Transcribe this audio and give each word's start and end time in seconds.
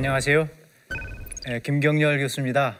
안녕하세요. 0.00 0.48
네, 1.46 1.60
김경렬 1.60 2.20
교수입니다. 2.20 2.78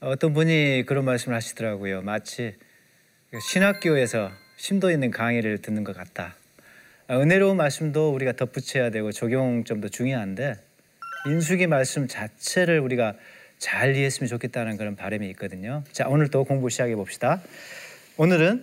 어떤 0.00 0.34
분이 0.34 0.84
그런 0.86 1.06
말씀을 1.06 1.34
하시더라고요. 1.34 2.02
마치 2.02 2.54
신학교에서 3.48 4.30
심도 4.58 4.90
있는 4.90 5.10
강의를 5.10 5.62
듣는 5.62 5.82
것 5.82 5.96
같다. 5.96 6.36
아, 7.08 7.18
은혜로운 7.18 7.56
말씀도 7.56 8.12
우리가 8.12 8.32
덧붙여야 8.32 8.90
되고 8.90 9.12
적용점도 9.12 9.88
중요한데 9.88 10.56
인수기 11.26 11.68
말씀 11.68 12.06
자체를 12.06 12.80
우리가 12.80 13.14
잘 13.56 13.96
이해했으면 13.96 14.28
좋겠다는 14.28 14.76
그런 14.76 14.96
바람이 14.96 15.26
있거든요. 15.30 15.84
자, 15.90 16.04
오늘 16.06 16.28
또 16.28 16.44
공부 16.44 16.68
시작해 16.68 16.94
봅시다. 16.96 17.40
오늘은 18.18 18.62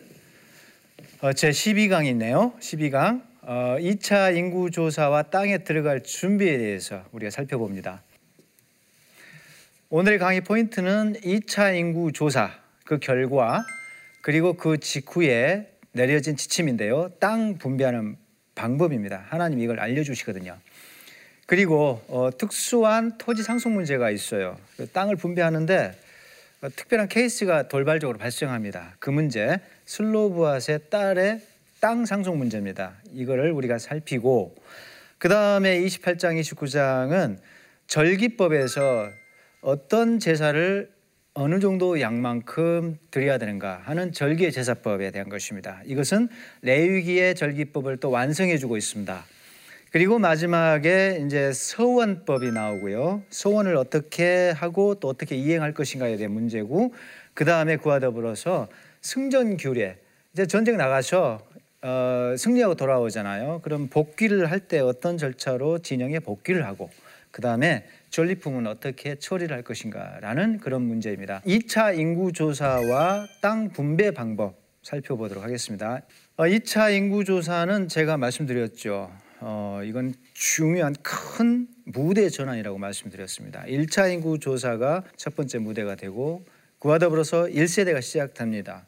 어, 1.21 1.33
제 1.33 1.49
12강이네요. 1.49 2.59
12강. 2.59 3.30
어, 3.53 3.75
2차 3.79 4.33
인구 4.37 4.71
조사와 4.71 5.23
땅에 5.23 5.57
들어갈 5.57 6.03
준비에 6.03 6.57
대해서 6.57 7.03
우리가 7.11 7.31
살펴봅니다. 7.31 8.01
오늘의 9.89 10.19
강의 10.19 10.39
포인트는 10.39 11.15
2차 11.15 11.77
인구 11.77 12.13
조사 12.13 12.49
그 12.85 12.99
결과 12.99 13.65
그리고 14.21 14.53
그 14.53 14.77
직후에 14.77 15.69
내려진 15.91 16.37
지침인데요. 16.37 17.09
땅 17.19 17.57
분배하는 17.57 18.15
방법입니다. 18.55 19.25
하나님 19.27 19.59
이걸 19.59 19.81
알려주시거든요. 19.81 20.57
그리고 21.45 22.01
어, 22.07 22.29
특수한 22.37 23.17
토지 23.17 23.43
상속 23.43 23.73
문제가 23.73 24.11
있어요. 24.11 24.57
그 24.77 24.87
땅을 24.87 25.17
분배하는데 25.17 25.99
어, 26.61 26.69
특별한 26.69 27.09
케이스가 27.09 27.67
돌발적으로 27.67 28.17
발생합니다. 28.17 28.95
그 28.99 29.09
문제 29.09 29.59
슬로브앗의 29.87 30.89
딸의 30.89 31.50
땅 31.81 32.05
상속 32.05 32.37
문제입니다. 32.37 32.93
이거를 33.11 33.51
우리가 33.51 33.79
살피고 33.79 34.55
그 35.17 35.27
다음에 35.27 35.79
28장, 35.79 36.39
29장은 36.39 37.37
절기법에서 37.87 39.09
어떤 39.61 40.19
제사를 40.19 40.91
어느 41.33 41.59
정도 41.59 41.99
양만큼 41.99 42.99
드려야 43.09 43.39
되는가 43.39 43.81
하는 43.83 44.11
절기의 44.11 44.51
제사법에 44.51 45.09
대한 45.09 45.27
것입니다. 45.27 45.81
이것은 45.85 46.29
레위기의 46.61 47.33
절기법을 47.33 47.97
또 47.97 48.11
완성해 48.11 48.59
주고 48.59 48.77
있습니다. 48.77 49.25
그리고 49.91 50.19
마지막에 50.19 51.23
이제 51.25 51.51
서원법이 51.51 52.51
나오고요. 52.51 53.23
서원을 53.31 53.75
어떻게 53.75 54.51
하고 54.51 54.95
또 54.95 55.07
어떻게 55.07 55.35
이행할 55.35 55.73
것인가에 55.73 56.15
대한 56.17 56.31
문제고 56.31 56.93
그 57.33 57.43
다음에 57.43 57.77
그와 57.77 57.99
더불어서 57.99 58.67
승전 59.01 59.57
규례 59.57 59.97
이제 60.33 60.45
전쟁 60.45 60.77
나가서 60.77 61.50
어, 61.83 62.35
승리하고 62.37 62.75
돌아오잖아요. 62.75 63.61
그럼 63.63 63.87
복귀를 63.87 64.51
할 64.51 64.61
때 64.67 64.79
어떤 64.79 65.17
절차로 65.17 65.79
진영에 65.79 66.19
복귀를 66.19 66.65
하고 66.65 66.89
그 67.31 67.41
다음에 67.41 67.85
전리품은 68.11 68.67
어떻게 68.67 69.15
처리를 69.15 69.55
할 69.55 69.63
것인가라는 69.63 70.59
그런 70.59 70.83
문제입니다. 70.83 71.41
2차 71.45 71.97
인구 71.97 72.31
조사와 72.31 73.27
땅 73.41 73.69
분배 73.69 74.11
방법 74.11 74.61
살펴보도록 74.83 75.43
하겠습니다. 75.43 76.01
어, 76.37 76.43
2차 76.43 76.95
인구 76.95 77.23
조사는 77.23 77.87
제가 77.87 78.17
말씀드렸죠. 78.17 79.11
어, 79.39 79.81
이건 79.83 80.13
중요한 80.33 80.93
큰 81.01 81.67
무대 81.85 82.29
전환이라고 82.29 82.77
말씀드렸습니다. 82.77 83.63
1차 83.63 84.13
인구 84.13 84.37
조사가 84.37 85.03
첫 85.15 85.35
번째 85.35 85.57
무대가 85.59 85.95
되고 85.95 86.45
그와 86.79 86.99
더불어서 86.99 87.45
1세대가 87.45 88.01
시작됩니다. 88.01 88.85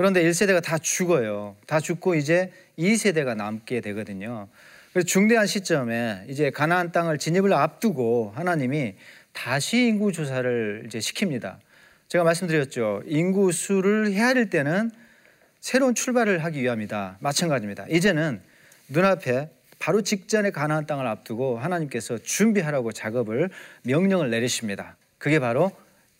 그런데 0.00 0.24
1세대가 0.24 0.62
다 0.62 0.78
죽어요. 0.78 1.56
다 1.66 1.78
죽고 1.78 2.14
이제 2.14 2.50
2세대가 2.78 3.36
남게 3.36 3.82
되거든요. 3.82 4.48
그래서 4.94 5.04
중대한 5.04 5.46
시점에 5.46 6.24
이제 6.26 6.48
가나안 6.48 6.90
땅을 6.90 7.18
진입을 7.18 7.52
앞두고 7.52 8.32
하나님이 8.34 8.94
다시 9.34 9.88
인구 9.88 10.10
조사를 10.10 10.84
이제 10.86 11.00
시킵니다. 11.00 11.58
제가 12.08 12.24
말씀드렸죠. 12.24 13.02
인구 13.04 13.52
수를 13.52 14.14
헤아릴 14.14 14.48
때는 14.48 14.90
새로운 15.60 15.94
출발을 15.94 16.44
하기 16.44 16.62
위함이다. 16.62 17.18
마찬가지입니다. 17.20 17.84
이제는 17.90 18.40
눈앞에 18.88 19.50
바로 19.78 20.00
직전에 20.00 20.50
가나안 20.50 20.86
땅을 20.86 21.06
앞두고 21.06 21.58
하나님께서 21.58 22.16
준비하라고 22.16 22.92
작업을 22.92 23.50
명령을 23.82 24.30
내리십니다. 24.30 24.96
그게 25.18 25.38
바로 25.40 25.70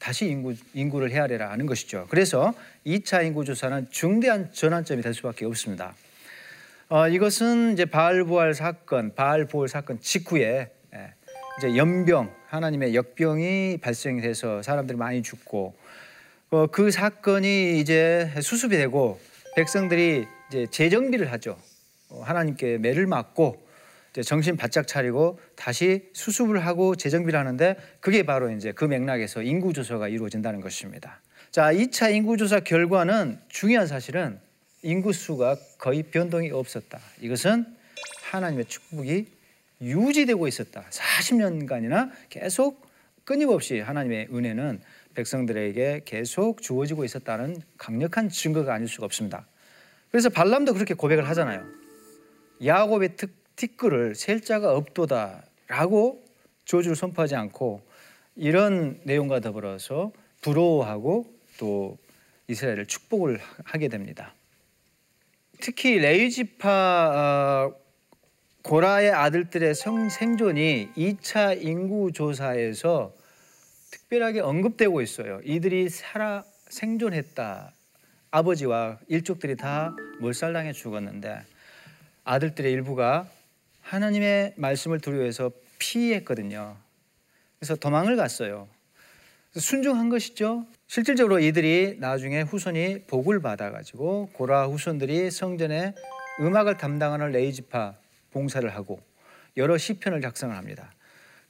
다시 0.00 0.26
인구, 0.26 0.54
인구를 0.72 1.12
헤아려라 1.12 1.50
하는 1.50 1.66
것이죠. 1.66 2.06
그래서 2.08 2.54
2차 2.86 3.24
인구 3.24 3.44
조사는 3.44 3.88
중대한 3.90 4.50
전환점이 4.50 5.02
될 5.02 5.14
수밖에 5.14 5.44
없습니다. 5.44 5.94
어, 6.88 7.06
이것은 7.06 7.74
이제 7.74 7.84
바알부활 7.84 8.54
사건, 8.54 9.14
바알보월 9.14 9.68
사건 9.68 10.00
직후에 10.00 10.72
예, 10.94 11.14
이제 11.58 11.76
연병, 11.76 12.34
하나님의 12.48 12.94
역병이 12.94 13.78
발생해서 13.82 14.62
사람들이 14.62 14.96
많이 14.96 15.22
죽고 15.22 15.76
어, 16.50 16.66
그 16.66 16.90
사건이 16.90 17.78
이제 17.78 18.32
수습이 18.40 18.76
되고 18.76 19.20
백성들이 19.54 20.26
이제 20.48 20.66
재정비를 20.70 21.30
하죠. 21.32 21.58
어, 22.08 22.22
하나님께 22.22 22.78
매를 22.78 23.06
맞고 23.06 23.69
정신 24.24 24.56
바짝 24.56 24.86
차리고 24.86 25.38
다시 25.54 26.10
수습을 26.12 26.66
하고 26.66 26.96
재정비를 26.96 27.38
하는데 27.38 27.76
그게 28.00 28.24
바로 28.24 28.50
이제 28.50 28.72
그 28.72 28.84
맥락에서 28.84 29.42
인구 29.42 29.72
조사가 29.72 30.08
이루어진다는 30.08 30.60
것입니다. 30.60 31.20
자, 31.50 31.72
2차 31.72 32.14
인구 32.14 32.36
조사 32.36 32.60
결과는 32.60 33.40
중요한 33.48 33.86
사실은 33.86 34.40
인구 34.82 35.12
수가 35.12 35.56
거의 35.78 36.02
변동이 36.02 36.50
없었다. 36.50 36.98
이것은 37.20 37.66
하나님의 38.30 38.64
축복이 38.66 39.26
유지되고 39.80 40.46
있었다. 40.48 40.84
40년간이나 40.90 42.10
계속 42.28 42.88
끊임없이 43.24 43.80
하나님의 43.80 44.28
은혜는 44.32 44.80
백성들에게 45.14 46.02
계속 46.04 46.62
주어지고 46.62 47.04
있었다는 47.04 47.62
강력한 47.78 48.28
증거가 48.28 48.74
아닐 48.74 48.88
수가 48.88 49.06
없습니다. 49.06 49.46
그래서 50.10 50.28
발람도 50.28 50.74
그렇게 50.74 50.94
고백을 50.94 51.28
하잖아요. 51.28 51.64
야곱의 52.64 53.16
특 53.16 53.39
티끌을 53.60 54.14
셀 54.14 54.40
자가 54.40 54.74
없도다라고 54.74 56.24
저주를 56.64 56.96
선포하지 56.96 57.34
않고 57.36 57.82
이런 58.34 59.00
내용과 59.04 59.40
더불어서 59.40 60.12
부러워하고 60.40 61.26
또 61.58 61.98
이스라엘을 62.48 62.86
축복을 62.86 63.38
하게 63.64 63.88
됩니다. 63.88 64.34
특히 65.60 65.98
레이지파 65.98 67.72
어, 67.74 67.80
고라의 68.62 69.10
아들들의 69.10 69.74
생존이 69.74 70.88
2차 70.96 71.62
인구 71.62 72.12
조사에서 72.12 73.14
특별하게 73.90 74.40
언급되고 74.40 75.02
있어요. 75.02 75.40
이들이 75.44 75.90
살아 75.90 76.44
생존했다. 76.68 77.74
아버지와 78.30 78.98
일족들이 79.08 79.56
다 79.56 79.94
몰살당해 80.20 80.72
죽었는데 80.72 81.42
아들들의 82.24 82.72
일부가 82.72 83.28
하나님의 83.90 84.54
말씀을 84.56 85.00
두려워해서 85.00 85.50
피했거든요. 85.80 86.76
그래서 87.58 87.74
도망을 87.74 88.14
갔어요. 88.16 88.68
순종한 89.56 90.08
것이죠. 90.08 90.64
실질적으로 90.86 91.40
이들이 91.40 91.96
나중에 91.98 92.42
후손이 92.42 93.06
복을 93.08 93.40
받아가지고 93.40 94.30
고라 94.32 94.66
후손들이 94.66 95.32
성전에 95.32 95.94
음악을 96.38 96.76
담당하는 96.76 97.32
레이지파 97.32 97.96
봉사를 98.30 98.68
하고 98.72 99.00
여러 99.56 99.76
시편을 99.76 100.20
작성을 100.20 100.56
합니다. 100.56 100.92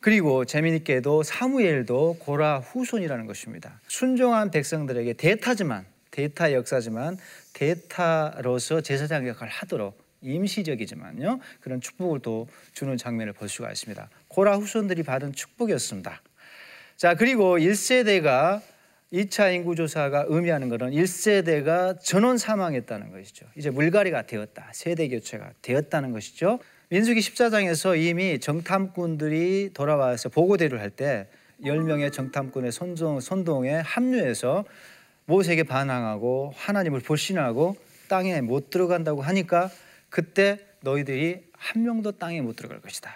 그리고 0.00 0.46
재미있게도 0.46 1.22
사무엘도 1.22 2.16
고라 2.20 2.60
후손이라는 2.60 3.26
것입니다. 3.26 3.80
순종한 3.86 4.50
백성들에게 4.50 5.12
대타지만 5.12 5.84
대타 6.10 6.54
역사지만 6.54 7.18
대타로서 7.52 8.80
제사장 8.80 9.28
역할을 9.28 9.52
하도록 9.52 10.09
임시적이지만요 10.22 11.40
그런 11.60 11.80
축복을 11.80 12.20
또 12.20 12.48
주는 12.72 12.96
장면을 12.96 13.32
볼 13.32 13.48
수가 13.48 13.70
있습니다. 13.70 14.08
고라 14.28 14.56
후손들이 14.56 15.02
받은 15.02 15.32
축복이었습니다. 15.32 16.22
자 16.96 17.14
그리고 17.14 17.58
1세대가 17.58 18.60
2차 19.12 19.52
인구조사가 19.54 20.26
의미하는 20.28 20.68
것은 20.68 20.90
1세대가 20.90 21.98
전원 22.00 22.38
사망했다는 22.38 23.10
것이죠. 23.10 23.46
이제 23.56 23.70
물갈이가 23.70 24.22
되었다. 24.22 24.70
세대 24.72 25.08
교체가 25.08 25.52
되었다는 25.62 26.12
것이죠. 26.12 26.60
민수기 26.90 27.20
14장에서 27.20 28.00
이미 28.00 28.38
정탐꾼들이 28.38 29.70
돌아와서 29.74 30.28
보고대를 30.28 30.80
할 30.80 30.90
때 30.90 31.28
10명의 31.64 32.12
정탐꾼의 32.12 32.72
선동, 32.72 33.20
선동에 33.20 33.74
합류해서 33.74 34.64
모세에게 35.26 35.62
반항하고 35.62 36.52
하나님을 36.56 37.00
불신하고 37.00 37.76
땅에 38.08 38.40
못 38.40 38.70
들어간다고 38.70 39.22
하니까 39.22 39.70
그때 40.10 40.58
너희들이 40.80 41.44
한 41.52 41.82
명도 41.82 42.12
땅에 42.12 42.40
못 42.40 42.56
들어갈 42.56 42.80
것이다. 42.80 43.14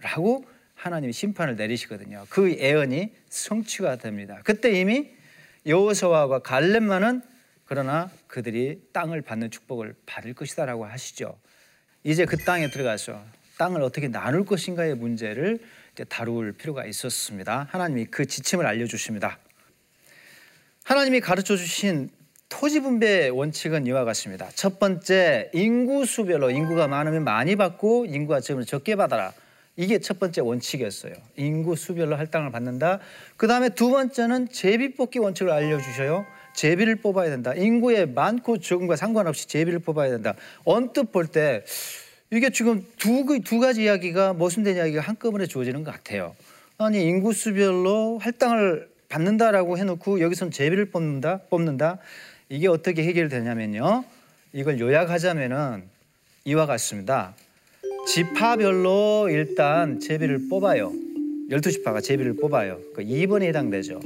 라고 0.00 0.44
하나님이 0.74 1.12
심판을 1.12 1.56
내리시거든요. 1.56 2.26
그 2.30 2.50
예언이 2.50 3.12
성취가 3.28 3.96
됩니다. 3.96 4.40
그때 4.44 4.72
이미 4.72 5.10
여호수아와 5.66 6.40
갈렙만은 6.40 7.22
그러나 7.66 8.10
그들이 8.26 8.88
땅을 8.92 9.22
받는 9.22 9.50
축복을 9.50 9.94
받을 10.06 10.34
것이다라고 10.34 10.86
하시죠. 10.86 11.38
이제 12.02 12.24
그 12.24 12.36
땅에 12.38 12.70
들어가서 12.70 13.22
땅을 13.58 13.82
어떻게 13.82 14.08
나눌 14.08 14.44
것인가의 14.46 14.94
문제를 14.94 15.60
다룰 16.08 16.52
필요가 16.52 16.86
있었습니다. 16.86 17.68
하나님이 17.70 18.06
그 18.06 18.24
지침을 18.24 18.66
알려주십니다. 18.66 19.38
하나님이 20.84 21.20
가르쳐 21.20 21.56
주신 21.56 22.10
토지 22.60 22.80
분배 22.80 23.30
원칙은 23.30 23.86
이와 23.86 24.04
같습니다. 24.04 24.46
첫 24.54 24.78
번째 24.78 25.50
인구 25.54 26.04
수별로 26.04 26.50
인구가 26.50 26.88
많으면 26.88 27.24
많이 27.24 27.56
받고 27.56 28.04
인구가 28.04 28.40
적으면 28.40 28.66
적게 28.66 28.96
받아라. 28.96 29.32
이게 29.76 29.98
첫 29.98 30.18
번째 30.18 30.42
원칙이었어요. 30.42 31.14
인구 31.36 31.74
수별로 31.74 32.16
할당을 32.16 32.52
받는다. 32.52 32.98
그 33.38 33.46
다음에 33.46 33.70
두 33.70 33.88
번째는 33.88 34.50
제비 34.50 34.92
뽑기 34.92 35.20
원칙을 35.20 35.50
알려 35.50 35.78
주셔요. 35.78 36.26
제비를 36.54 36.96
뽑아야 36.96 37.30
된다. 37.30 37.54
인구의 37.54 38.10
많고 38.10 38.58
적음과 38.58 38.96
상관없이 38.96 39.48
제비를 39.48 39.78
뽑아야 39.78 40.10
된다. 40.10 40.34
언뜻 40.64 41.12
볼 41.12 41.28
때 41.28 41.64
이게 42.30 42.50
지금 42.50 42.86
두, 42.98 43.24
두 43.42 43.58
가지 43.58 43.84
이야기가 43.84 44.34
모순된 44.34 44.76
이야기가 44.76 45.00
한꺼번에 45.00 45.46
주어지는 45.46 45.82
것 45.82 45.92
같아요. 45.92 46.36
아니 46.76 47.06
인구 47.06 47.32
수별로 47.32 48.18
할당을 48.18 48.90
받는다라고 49.08 49.78
해놓고 49.78 50.20
여기선 50.20 50.50
제비를 50.50 50.90
뽑는다, 50.90 51.40
뽑는다. 51.48 51.98
이게 52.52 52.66
어떻게 52.66 53.04
해결되냐면요. 53.04 54.04
이걸 54.52 54.80
요약하자면은 54.80 55.84
이와 56.44 56.66
같습니다. 56.66 57.36
지파별로 58.08 59.28
일단 59.30 60.00
제비를 60.00 60.48
뽑아요. 60.48 60.92
열두 61.48 61.70
지파가 61.70 62.00
제비를 62.00 62.34
뽑아요. 62.34 62.80
그 62.92 63.02
2번에 63.02 63.44
해당되죠. 63.44 64.00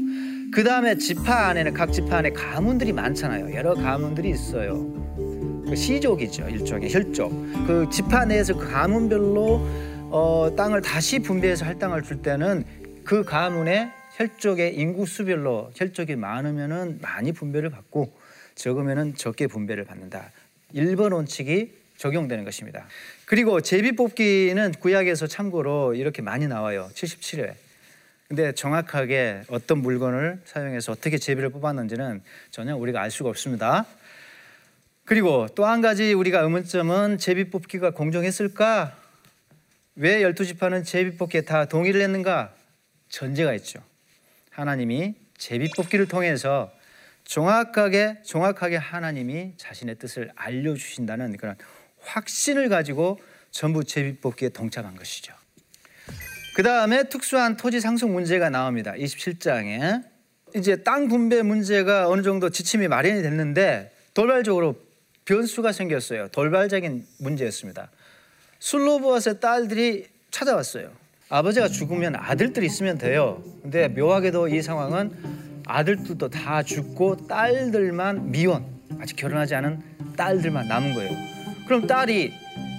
그 0.52 0.62
다음에 0.62 0.96
지파 0.96 1.49
안에는 1.49 1.73
각 1.73 1.91
지파 1.91 2.19
안에 2.19 2.31
가문들이 2.31 2.93
많잖아요. 2.93 3.55
여러 3.55 3.75
가문들이 3.75 4.29
있어요. 4.29 4.93
그 5.67 5.75
시족이죠. 5.75 6.47
일종의 6.47 6.93
혈족. 6.93 7.32
그 7.67 7.88
지파 7.90 8.26
내에서 8.26 8.55
그 8.58 8.70
가문별로 8.70 9.67
어, 10.11 10.50
땅을 10.55 10.82
다시 10.82 11.19
분배해서 11.19 11.64
할당을 11.64 12.02
줄 12.02 12.20
때는 12.20 12.64
그 13.05 13.25
가문의 13.25 13.90
혈족의 14.17 14.76
인구 14.76 15.06
수별로 15.06 15.70
혈족이 15.75 16.17
많으면은 16.17 16.99
많이 17.00 17.32
분배를 17.32 17.70
받고 17.70 18.12
적으면은 18.55 19.15
적게 19.17 19.47
분배를 19.47 19.85
받는다. 19.85 20.31
1번 20.75 21.12
원칙이 21.12 21.73
적용되는 21.97 22.45
것입니다. 22.45 22.87
그리고 23.25 23.61
제비 23.61 23.93
뽑기는 23.93 24.73
구약에서 24.81 25.27
참고로 25.27 25.95
이렇게 25.95 26.23
많이 26.23 26.47
나와요. 26.47 26.91
77회. 26.95 27.55
근데 28.29 28.53
정확하게 28.53 29.43
어떤 29.49 29.79
물건을 29.79 30.41
사용해서 30.45 30.93
어떻게 30.93 31.19
제비를 31.19 31.51
뽑았는지는 31.51 32.23
전혀 32.51 32.75
우리가 32.77 33.01
알 33.01 33.11
수가 33.11 33.29
없습니다. 33.31 33.87
그리고 35.05 35.47
또 35.55 35.67
한 35.67 35.83
가지 35.83 36.15
우리가 36.15 36.41
의문점은 36.41 37.19
제비 37.19 37.50
뽑기가 37.50 37.91
공정했을까? 37.91 38.97
왜 39.97 40.23
열두 40.23 40.45
지파는 40.47 40.83
제비 40.83 41.17
뽑기에 41.17 41.43
다 41.43 41.67
동의를 41.67 42.00
했는가? 42.00 42.55
전제가 43.11 43.55
있죠. 43.55 43.81
하나님이 44.50 45.15
제비 45.37 45.69
뽑기를 45.77 46.09
통해서 46.09 46.73
정확하게 47.25 48.19
정확하게 48.25 48.76
하나님이 48.76 49.55
자신의 49.56 49.97
뜻을 49.97 50.31
알려 50.37 50.75
주신다는 50.75 51.37
그런 51.37 51.56
확신을 52.00 52.69
가지고 52.69 53.19
전부 53.50 53.85
제비 53.85 54.17
뽑기에 54.17 54.50
동참한 54.50 54.94
것이죠. 54.97 55.32
그 56.55 56.62
다음에 56.62 57.05
특수한 57.09 57.56
토지 57.56 57.81
상속 57.81 58.11
문제가 58.11 58.50
나옵니다. 58.50 58.93
27장에 58.93 60.05
이제 60.55 60.76
땅 60.76 61.09
분배 61.09 61.43
문제가 61.43 62.09
어느 62.09 62.23
정도 62.23 62.50
지침이 62.50 62.87
마련이 62.87 63.23
됐는데 63.23 63.93
돌발적으로 64.12 64.76
변수가 65.25 65.73
생겼어요. 65.73 66.29
돌발적인 66.29 67.06
문제였습니다. 67.19 67.91
술로보아스의 68.61 69.41
딸들이 69.41 70.06
찾아왔어요. 70.31 70.93
아버지가 71.29 71.69
죽으면 71.69 72.15
아들들이 72.17 72.67
있으면 72.67 72.99
돼요. 72.99 73.43
근데 73.62 73.88
묘하게도 73.88 74.49
이 74.49 74.62
상황은 74.62 75.54
아들들도 75.66 76.28
다 76.28 76.62
죽고 76.62 77.26
딸들만 77.26 78.31
미혼, 78.31 78.64
아직 79.00 79.16
결혼하지 79.16 79.55
않은 79.56 79.82
딸들만 80.16 80.69
남은 80.69 80.94
거예요. 80.94 81.16
그럼 81.66 81.87
딸이 81.87 82.32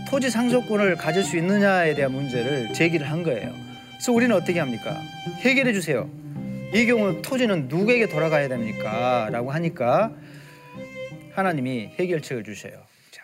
토지 0.08 0.30
상속권을 0.30 0.96
가질 0.98 1.24
수 1.24 1.38
있느냐에 1.38 1.96
대한 1.96 2.12
문제를 2.12 2.74
제기를 2.74 3.10
한 3.10 3.24
거예요. 3.24 3.54
그래서 3.92 4.12
우리는 4.12 4.36
어떻게 4.36 4.60
합니까? 4.60 5.02
해결해 5.40 5.74
주세요. 5.74 6.10
이 6.74 6.86
경우 6.86 7.22
토지는 7.22 7.68
누구에게 7.68 8.08
돌아가야 8.08 8.48
됩니까? 8.48 9.30
라고 9.32 9.52
하니까 9.52 10.14
하나님이 11.34 11.92
해결책을 12.00 12.44
주셔요. 12.44 12.74
자, 13.12 13.24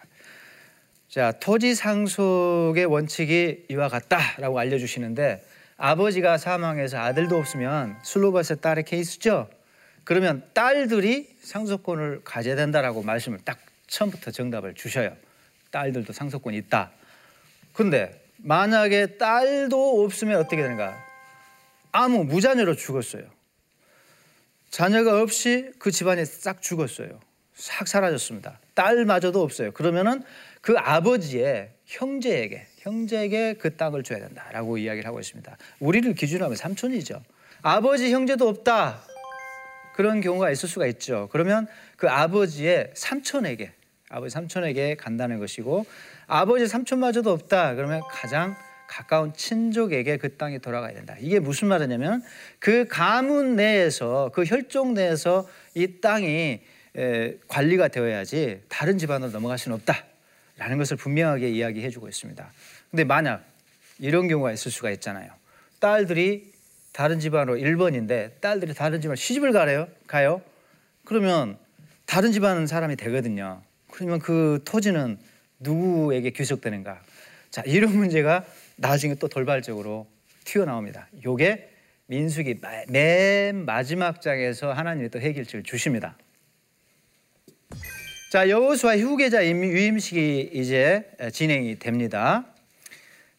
자 1.10 1.32
토지 1.40 1.76
상속의 1.76 2.86
원칙이 2.86 3.66
이와 3.70 3.90
같다라고 3.90 4.58
알려주시는데 4.58 5.44
아버지가 5.84 6.38
사망해서 6.38 7.00
아들도 7.00 7.36
없으면 7.36 7.98
슬로바스 8.04 8.58
딸의 8.58 8.86
케이스죠. 8.86 9.50
그러면 10.04 10.48
딸들이 10.54 11.36
상속권을 11.42 12.22
가져야 12.24 12.56
된다라고 12.56 13.02
말씀을 13.02 13.40
딱 13.44 13.58
처음부터 13.88 14.30
정답을 14.30 14.76
주셔요. 14.76 15.18
딸들도 15.72 16.14
상속권이 16.14 16.56
있다. 16.58 16.92
근데 17.74 18.24
만약에 18.38 19.18
딸도 19.18 20.04
없으면 20.04 20.40
어떻게 20.40 20.58
되는가? 20.58 20.96
아무 21.92 22.26
무자녀로 22.26 22.76
죽었어요. 22.76 23.24
자녀가 24.70 25.20
없이 25.20 25.72
그 25.80 25.90
집안이 25.90 26.26
싹 26.26 26.62
죽었어요. 26.62 27.20
싹 27.56 27.88
사라졌습니다. 27.88 28.60
딸마저도 28.76 29.42
없어요. 29.42 29.72
그러면은 29.72 30.22
그 30.62 30.76
아버지의 30.78 31.72
형제에게 31.88 32.68
형제에게 32.82 33.54
그 33.54 33.76
땅을 33.76 34.04
줘야 34.04 34.20
된다라고 34.20 34.78
이야기를 34.78 35.08
하고 35.08 35.20
있습니다. 35.20 35.58
우리를 35.80 36.14
기준으로 36.14 36.46
하면 36.46 36.56
삼촌이죠. 36.56 37.22
아버지 37.62 38.12
형제도 38.12 38.48
없다. 38.48 39.02
그런 39.96 40.22
경우가 40.22 40.50
있을 40.52 40.68
수가 40.68 40.88
있죠. 40.88 41.30
그러면 41.32 41.68
그 41.96 42.10
아버지의 42.10 42.92
삼촌에게 42.96 43.72
아버지 44.10 44.34
삼촌에게 44.34 44.96
간다는 44.96 45.40
것이고 45.40 45.86
아버지 46.28 46.68
삼촌마저도 46.68 47.32
없다. 47.32 47.76
그러면 47.76 48.02
가장 48.10 48.56
가까운 48.88 49.34
친족에게 49.34 50.18
그 50.18 50.36
땅이 50.36 50.60
돌아가야 50.60 50.94
된다. 50.94 51.16
이게 51.20 51.40
무슨 51.40 51.68
말이냐면 51.68 52.24
그 52.60 52.88
가문 52.90 53.56
내에서 53.56 54.32
그 54.34 54.44
혈족 54.44 54.94
내에서 54.94 55.48
이 55.76 56.02
땅이 56.02 56.62
관리가 57.48 57.90
되어야지 57.90 58.64
다른 58.68 58.98
집안으로 58.98 59.32
넘어갈 59.32 59.58
수는 59.58 59.76
없다 59.76 60.11
라는 60.62 60.78
것을 60.78 60.96
분명하게 60.96 61.50
이야기해 61.50 61.90
주고 61.90 62.08
있습니다. 62.08 62.52
근데 62.92 63.04
만약 63.04 63.44
이런 63.98 64.28
경우가 64.28 64.52
있을 64.52 64.70
수가 64.70 64.92
있잖아요. 64.92 65.32
딸들이 65.80 66.54
다른 66.94 67.20
집안으로 67.20 67.58
1번인데 67.58 68.40
딸들이 68.42 68.76
다른 68.76 69.02
집안 69.02 69.16
시집을 69.16 69.54
가래요. 69.54 69.88
가요. 70.06 70.40
그러면 71.04 71.58
다른 72.06 72.32
집안 72.32 72.68
사람이 72.68 72.96
되거든요. 72.98 73.64
그러면 73.90 74.20
그 74.20 74.62
토지는 74.64 75.18
누구에게 75.58 76.30
귀속되는가? 76.30 77.02
자, 77.50 77.64
이런 77.66 77.96
문제가 77.96 78.46
나중에 78.76 79.16
또 79.16 79.28
돌발적으로 79.28 80.06
튀어나옵니다. 80.44 81.08
요게 81.26 81.72
민수기 82.06 82.62
맨 82.88 83.66
마지막 83.66 84.22
장에서 84.22 84.74
하나님이 84.74 85.10
또 85.10 85.20
해결책을 85.20 85.64
주십니다. 85.64 86.16
자, 88.32 88.48
여호수아 88.48 88.96
후계자 88.96 89.46
유임식이 89.46 90.52
이제 90.54 91.04
진행이 91.34 91.80
됩니다. 91.80 92.46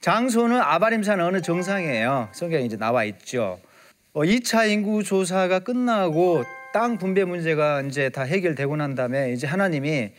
장소는 0.02 0.60
아바림산 0.60 1.18
어느 1.18 1.40
정상이에요. 1.40 2.28
성경에 2.32 2.66
이제 2.66 2.76
나와 2.76 3.04
있죠. 3.04 3.58
2차 4.12 4.58
어, 4.58 4.66
인구 4.66 5.02
조사가 5.02 5.60
끝나고 5.60 6.44
땅 6.74 6.98
분배 6.98 7.24
문제가 7.24 7.80
이제 7.80 8.10
다 8.10 8.20
해결되고 8.20 8.76
난 8.76 8.94
다음에 8.94 9.32
이제 9.32 9.46
하나님이 9.46 10.12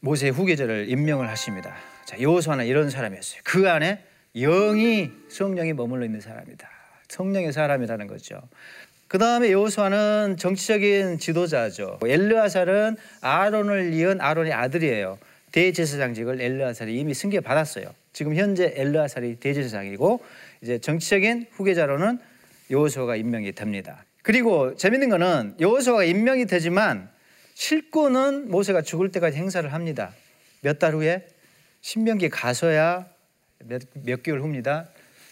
모세 0.00 0.30
후계자를 0.30 0.88
임명을 0.88 1.28
하십니다. 1.28 1.72
자, 2.06 2.20
여호수아는 2.20 2.66
이런 2.66 2.90
사람이었어요. 2.90 3.40
그 3.44 3.70
안에 3.70 4.02
영이 4.34 5.12
성령이 5.28 5.74
머물러 5.74 6.04
있는 6.04 6.20
사람이다. 6.20 6.68
성령의 7.06 7.52
사람이라는 7.52 8.08
거죠. 8.08 8.42
그 9.10 9.18
다음에 9.18 9.50
여호수아는 9.50 10.36
정치적인 10.38 11.18
지도자죠. 11.18 11.98
엘르아살은 12.06 12.96
아론을 13.20 13.92
이은 13.92 14.20
아론의 14.20 14.52
아들이에요. 14.52 15.18
대제사장직을 15.50 16.40
엘르아살이 16.40 16.96
이미 16.96 17.12
승계 17.12 17.40
받았어요. 17.40 17.92
지금 18.12 18.36
현재 18.36 18.72
엘르아살이 18.76 19.40
대제사장이고 19.40 20.20
이제 20.62 20.78
정치적인 20.78 21.46
후계자로는 21.50 22.20
여호수아가 22.70 23.16
임명이 23.16 23.50
됩니다. 23.56 24.04
그리고 24.22 24.76
재밌는 24.76 25.08
거는 25.08 25.56
여호수아가 25.58 26.04
임명이 26.04 26.46
되지만 26.46 27.10
실권은 27.54 28.48
모세가 28.48 28.82
죽을 28.82 29.10
때까지 29.10 29.36
행사를 29.38 29.72
합니다. 29.72 30.12
몇 30.60 30.78
달 30.78 30.94
후에 30.94 31.26
신명기 31.80 32.28
가서야 32.28 33.06
몇, 33.64 33.82
몇 34.04 34.22
개월 34.22 34.40
후입니다. 34.40 34.88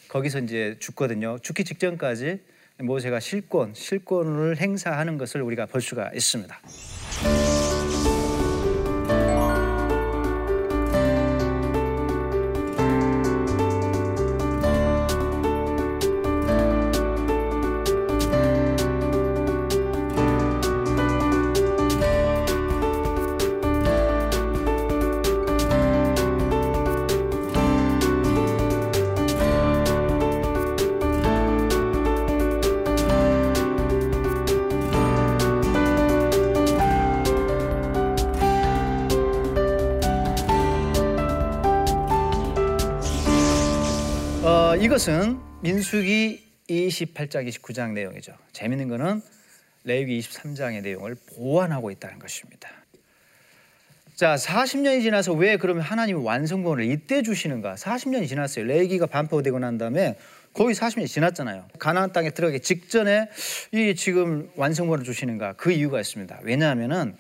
거기서 0.08 0.40
이제 0.40 0.74
죽거든요. 0.80 1.38
죽기 1.42 1.62
직전까지 1.62 2.40
모세가 2.80 3.20
실권, 3.20 3.74
실권을 3.74 4.58
행사하는 4.58 5.18
것을 5.18 5.42
우리가 5.42 5.66
볼 5.66 5.80
수가 5.80 6.10
있습니다. 6.14 6.58
이것은 44.76 45.38
민수기 45.62 46.46
28장 46.68 47.48
29장 47.48 47.92
내용이죠. 47.92 48.32
재밌는 48.52 48.88
거는 48.88 49.22
레위기 49.84 50.20
23장의 50.20 50.82
내용을 50.82 51.16
보완하고 51.34 51.90
있다는 51.90 52.18
것입니다. 52.18 52.68
자, 54.14 54.34
40년이 54.34 55.02
지나서 55.02 55.32
왜 55.32 55.56
그러면 55.56 55.82
하나님이 55.84 56.22
완성본을 56.22 56.84
이때 56.84 57.22
주시는가? 57.22 57.76
40년이 57.76 58.28
지났어요. 58.28 58.64
레위기가 58.66 59.06
반포되고 59.06 59.58
난 59.58 59.78
다음에 59.78 60.18
거의 60.52 60.74
40년이 60.74 61.06
지났잖아요. 61.06 61.68
가나안 61.78 62.12
땅에 62.12 62.30
들어가기 62.30 62.60
직전에 62.60 63.28
이 63.72 63.94
지금 63.94 64.50
완성본을 64.56 65.04
주시는가? 65.04 65.54
그 65.54 65.70
이유가 65.70 66.00
있습니다. 66.00 66.40
왜냐하면은 66.42 67.16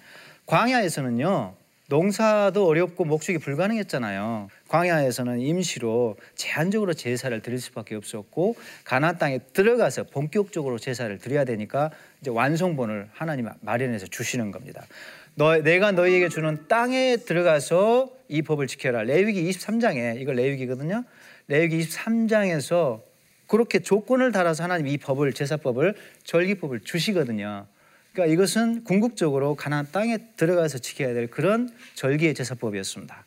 광야에서는요. 0.46 1.54
농사도 1.88 2.66
어렵고 2.66 3.04
목축이 3.04 3.38
불가능했잖아요. 3.38 4.48
광야에서는 4.68 5.40
임시로 5.40 6.16
제한적으로 6.36 6.94
제사를 6.94 7.40
드릴 7.40 7.58
수밖에 7.58 7.94
없었고 7.94 8.56
가나안 8.84 9.18
땅에 9.18 9.38
들어가서 9.52 10.04
본격적으로 10.04 10.78
제사를 10.78 11.16
드려야 11.18 11.44
되니까 11.44 11.90
이제 12.20 12.30
완성본을 12.30 13.08
하나님 13.12 13.48
마련해서 13.60 14.06
주시는 14.06 14.50
겁니다. 14.50 14.86
너 15.34 15.56
내가 15.62 15.92
너희에게 15.92 16.28
주는 16.28 16.66
땅에 16.68 17.16
들어가서 17.16 18.10
이 18.28 18.42
법을 18.42 18.66
지켜라. 18.66 19.02
레위기 19.02 19.48
23장에 19.50 20.20
이거 20.20 20.32
레위기거든요. 20.32 21.04
레위기 21.46 21.78
23장에서 21.80 23.00
그렇게 23.46 23.78
조건을 23.78 24.32
달아서 24.32 24.64
하나님 24.64 24.88
이 24.88 24.98
법을 24.98 25.32
제사법을 25.32 25.94
절기법을 26.24 26.80
주시거든요. 26.80 27.66
그러니까 28.12 28.32
이것은 28.32 28.84
궁극적으로 28.84 29.54
가나안 29.54 29.86
땅에 29.92 30.18
들어가서 30.36 30.78
지켜야 30.78 31.14
될 31.14 31.28
그런 31.28 31.70
절기의 31.94 32.34
제사법이었습니다. 32.34 33.24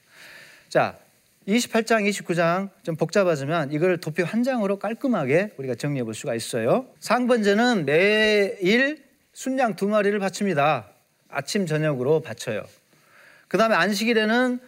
자, 0.70 0.98
28장, 1.48 2.08
29장 2.08 2.70
좀 2.84 2.96
복잡하지만 2.96 3.72
이걸 3.72 3.98
도표 3.98 4.24
한 4.24 4.44
장으로 4.44 4.78
깔끔하게 4.78 5.54
우리가 5.58 5.76
정리해 5.76 6.04
볼 6.04 6.14
수가 6.14 6.36
있어요. 6.36 6.86
상번제는 7.00 7.86
매일 7.86 9.04
순양 9.34 9.76
두 9.76 9.88
마리를 9.88 10.18
바칩니다. 10.20 10.90
아침 11.30 11.66
저녁으로 11.66 12.22
바쳐요. 12.22 12.64
그 13.48 13.58
다음에 13.58 13.76
안식일에는 13.76 14.60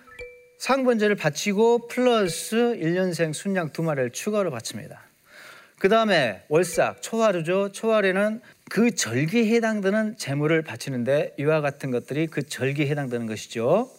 상번제를 0.57 1.15
바치고 1.15 1.87
플러스 1.87 2.55
1년생 2.55 3.33
순양 3.33 3.71
두 3.71 3.83
마리를 3.83 4.11
추가로 4.11 4.49
바칩니다. 4.49 5.01
그 5.77 5.89
다음에 5.89 6.41
월삭, 6.47 7.01
초하루죠. 7.01 7.71
초하루에는 7.73 8.41
그 8.69 8.95
절기에 8.95 9.53
해당되는 9.53 10.17
재물을 10.17 10.61
바치는데 10.61 11.35
이와 11.37 11.61
같은 11.61 11.91
것들이 11.91 12.27
그 12.27 12.43
절기에 12.43 12.87
해당되는 12.87 13.27
것이죠. 13.27 13.91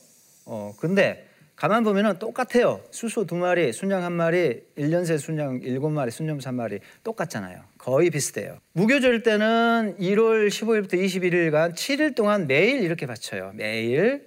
어, 0.47 0.75
근데 0.81 1.24
가만 1.57 1.85
보면은 1.85 2.19
똑같아요. 2.19 2.83
수소 2.91 3.27
두 3.27 3.37
마리, 3.37 3.73
순양 3.73 4.03
한 4.03 4.13
마리, 4.13 4.63
1년새 4.77 5.19
순양 5.19 5.61
일곱 5.63 5.91
마리, 5.91 6.11
순염 6.11 6.41
한 6.45 6.55
마리 6.55 6.81
똑같잖아요. 7.05 7.63
거의 7.79 8.11
비슷해요. 8.11 8.59
무교절 8.73 9.23
때는 9.23 9.97
1월 10.01 10.49
15일부터 10.49 10.95
21일간 10.95 11.75
7일 11.75 12.17
동안 12.17 12.47
매일 12.49 12.83
이렇게 12.83 13.07
바쳐요. 13.07 13.53
매일 13.55 14.27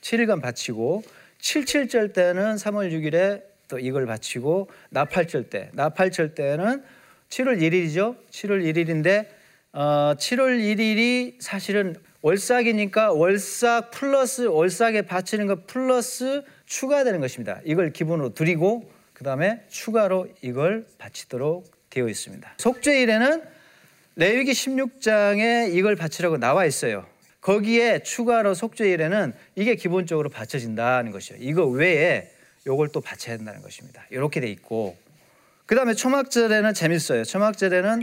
7일간 0.00 0.40
바치고 0.40 1.02
77절 1.38 2.14
때는 2.14 2.56
3월 2.56 2.90
6일에 2.92 3.42
또 3.68 3.78
이걸 3.78 4.06
바치고 4.06 4.68
나팔절 4.90 5.50
때, 5.50 5.70
나팔절 5.72 6.34
때는 6.34 6.82
7월 7.28 7.60
1일이죠. 7.60 8.16
7월 8.30 8.62
1일인데 8.64 9.26
어, 9.72 10.14
7월 10.16 10.60
1일이 10.60 11.40
사실은 11.40 11.96
월삭이니까 12.22 13.12
월삭 13.12 13.90
플러스 13.90 14.42
월삭에 14.42 15.02
바치는 15.02 15.48
것 15.48 15.66
플러스 15.66 16.42
추가되는 16.66 17.20
것입니다. 17.20 17.60
이걸 17.64 17.92
기본으로 17.92 18.32
드리고 18.32 18.90
그 19.12 19.24
다음에 19.24 19.64
추가로 19.68 20.28
이걸 20.40 20.86
바치도록 20.98 21.70
되어 21.90 22.08
있습니다. 22.08 22.54
속죄일에는 22.58 23.42
레위기 24.14 24.52
16장에 24.52 25.74
이걸 25.74 25.96
바치라고 25.96 26.38
나와 26.38 26.64
있어요. 26.64 27.06
거기에 27.40 28.04
추가로 28.04 28.54
속죄일에는 28.54 29.32
이게 29.56 29.74
기본적으로 29.74 30.28
바쳐진다는 30.28 31.10
것이요. 31.10 31.38
이거 31.40 31.66
외에 31.66 32.30
요걸 32.66 32.90
또 32.92 33.00
바쳐야 33.00 33.36
된다는 33.36 33.62
것입니다. 33.62 34.06
이렇게 34.10 34.40
돼 34.40 34.48
있고 34.48 34.96
그 35.66 35.74
다음에 35.74 35.94
초막절에는 35.94 36.72
재밌어요. 36.72 37.24
초막절에는 37.24 38.02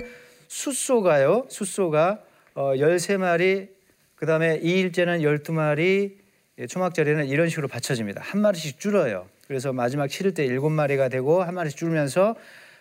숫소가요. 0.49 1.45
숫소가 1.49 2.21
어, 2.55 2.73
13마리 2.73 3.78
그 4.19 4.25
다음에 4.25 4.59
2일째는 4.59 5.21
12마리 5.21 6.17
예, 6.57 6.67
초막절에는 6.67 7.27
이런 7.27 7.47
식으로 7.47 7.69
받쳐집니다. 7.69 8.21
한 8.21 8.41
마리씩 8.41 8.77
줄어요. 8.77 9.29
그래서 9.47 9.71
마지막 9.71 10.07
7일 10.07 10.35
때 10.35 10.45
7마리가 10.45 11.09
되고 11.09 11.41
한 11.41 11.53
마리씩 11.53 11.77
줄면서 11.79 12.35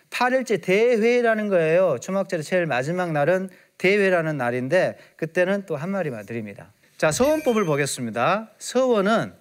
8일째 0.09 0.61
대회라는 0.61 1.47
거예요. 1.47 1.97
초막절의 2.01 2.43
제일 2.43 2.65
마지막 2.65 3.13
날은 3.13 3.49
대회라는 3.77 4.35
날인데 4.35 4.97
그때는 5.15 5.65
또 5.65 5.77
한 5.77 5.91
마리만 5.91 6.25
드립니다. 6.25 6.73
자, 6.97 7.09
서원법을 7.13 7.63
보겠습니다. 7.63 8.51
서원은 8.57 9.31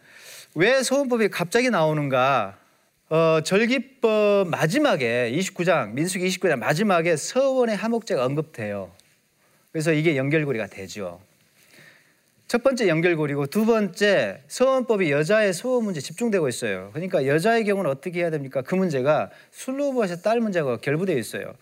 왜 0.54 0.84
서원법이 0.84 1.30
갑자기 1.30 1.68
나오는가? 1.68 2.58
어, 3.08 3.40
절기법 3.42 4.46
마지막에 4.50 5.32
29장 5.34 5.94
민수기 5.94 6.28
29장 6.28 6.60
마지막에 6.60 7.16
서원의 7.16 7.74
하목제가 7.74 8.24
언급돼요. 8.24 8.92
그래서 9.72 9.92
이게 9.92 10.16
연결고리가 10.16 10.68
되죠. 10.68 11.20
첫 12.48 12.62
번째 12.62 12.88
연결고리고 12.88 13.46
두 13.46 13.66
번째 13.66 14.42
서원법이 14.48 15.12
여자의 15.12 15.52
소원 15.52 15.84
문제 15.84 16.00
집중되고 16.00 16.48
있어요. 16.48 16.88
그러니까 16.94 17.26
여자의 17.26 17.62
경우는 17.64 17.90
어떻게 17.90 18.20
해야 18.20 18.30
됩니까? 18.30 18.62
그 18.62 18.74
문제가 18.74 19.30
술로버에서 19.50 20.22
딸 20.22 20.40
문제가 20.40 20.78
결부되어 20.78 21.18
있어요. 21.18 21.52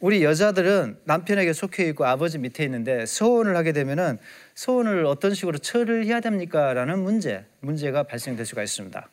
우리 0.00 0.24
여자들은 0.24 0.98
남편에게 1.04 1.52
속해 1.52 1.88
있고 1.90 2.04
아버지 2.04 2.38
밑에 2.38 2.64
있는데 2.64 3.06
서원을 3.06 3.56
하게 3.56 3.70
되면은 3.70 4.18
서원을 4.56 5.06
어떤 5.06 5.34
식으로 5.34 5.58
처리해야 5.58 6.18
됩니까?라는 6.18 6.98
문제 6.98 7.46
문제가 7.60 8.02
발생될 8.02 8.44
수가 8.44 8.64
있습니다. 8.64 9.08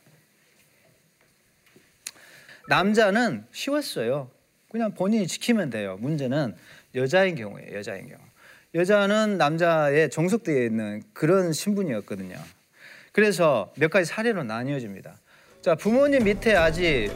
남자는 2.67 3.45
쉬웠어요. 3.51 4.31
그냥 4.71 4.95
본인이 4.95 5.27
지키면 5.27 5.69
돼요. 5.69 5.97
문제는 5.99 6.55
여자인 6.95 7.35
경우에 7.35 7.73
여자인 7.73 8.07
경우. 8.07 8.30
여자는 8.73 9.37
남자의 9.37 10.09
종속되어 10.09 10.63
있는 10.63 11.03
그런 11.13 11.51
신분이었거든요. 11.51 12.37
그래서 13.11 13.69
몇 13.75 13.91
가지 13.91 14.05
사례로 14.05 14.43
나뉘어집니다. 14.43 15.17
자, 15.61 15.75
부모님 15.75 16.23
밑에 16.23 16.55
아직 16.55 17.11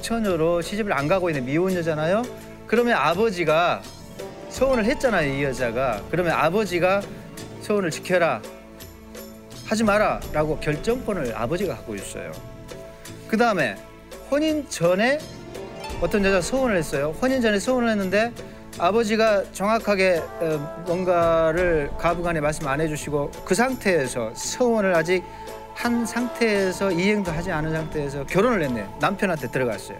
처녀로 0.00 0.62
시집을 0.62 0.92
안 0.92 1.08
가고 1.08 1.28
있는 1.28 1.44
미혼 1.44 1.72
여자잖아요. 1.72 2.22
그러면 2.68 2.94
아버지가 2.94 3.82
소원을 4.48 4.84
했잖아요, 4.84 5.34
이 5.34 5.42
여자가. 5.42 6.04
그러면 6.10 6.34
아버지가 6.34 7.02
소원을 7.62 7.90
지켜라. 7.90 8.40
하지 9.66 9.82
마라. 9.82 10.20
라고 10.32 10.60
결정권을 10.60 11.34
아버지가 11.34 11.74
갖고 11.74 11.96
있어요. 11.96 12.30
그 13.26 13.36
다음에 13.36 13.74
혼인 14.30 14.68
전에 14.68 15.18
어떤 16.00 16.24
여자 16.24 16.40
소원을 16.40 16.76
했어요. 16.76 17.14
혼인 17.20 17.40
전에 17.40 17.58
소원을 17.58 17.90
했는데 17.90 18.32
아버지가 18.78 19.52
정확하게 19.52 20.22
어, 20.40 20.84
뭔가를 20.86 21.90
가부간에 21.98 22.40
말씀 22.40 22.66
안 22.66 22.80
해주시고 22.80 23.30
그 23.44 23.54
상태에서 23.54 24.32
서원을 24.34 24.94
아직 24.94 25.22
한 25.74 26.04
상태에서 26.06 26.90
이행도 26.90 27.30
하지 27.30 27.50
않은 27.50 27.72
상태에서 27.72 28.24
결혼을 28.26 28.62
했네 28.62 28.86
남편한테 29.00 29.48
들어갔어요. 29.48 29.98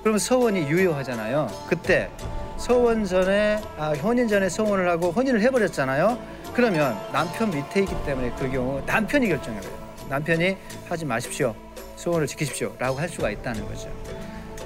그러면 0.00 0.18
서원이 0.18 0.68
유효하잖아요. 0.68 1.48
그때 1.68 2.08
서원 2.56 3.04
전에 3.04 3.60
아, 3.76 3.92
혼인 3.92 4.28
전에 4.28 4.48
서원을 4.48 4.88
하고 4.88 5.10
혼인을 5.10 5.40
해버렸잖아요. 5.42 6.18
그러면 6.54 6.98
남편 7.12 7.50
밑에 7.50 7.80
있기 7.80 7.94
때문에 8.04 8.32
그 8.38 8.50
경우 8.50 8.82
남편이 8.86 9.28
결정해요. 9.28 9.62
남편이 10.08 10.56
하지 10.88 11.04
마십시오. 11.04 11.54
소원을 11.96 12.26
지키십시오라고 12.26 12.98
할 12.98 13.08
수가 13.08 13.30
있다는 13.30 13.66
거죠. 13.66 13.90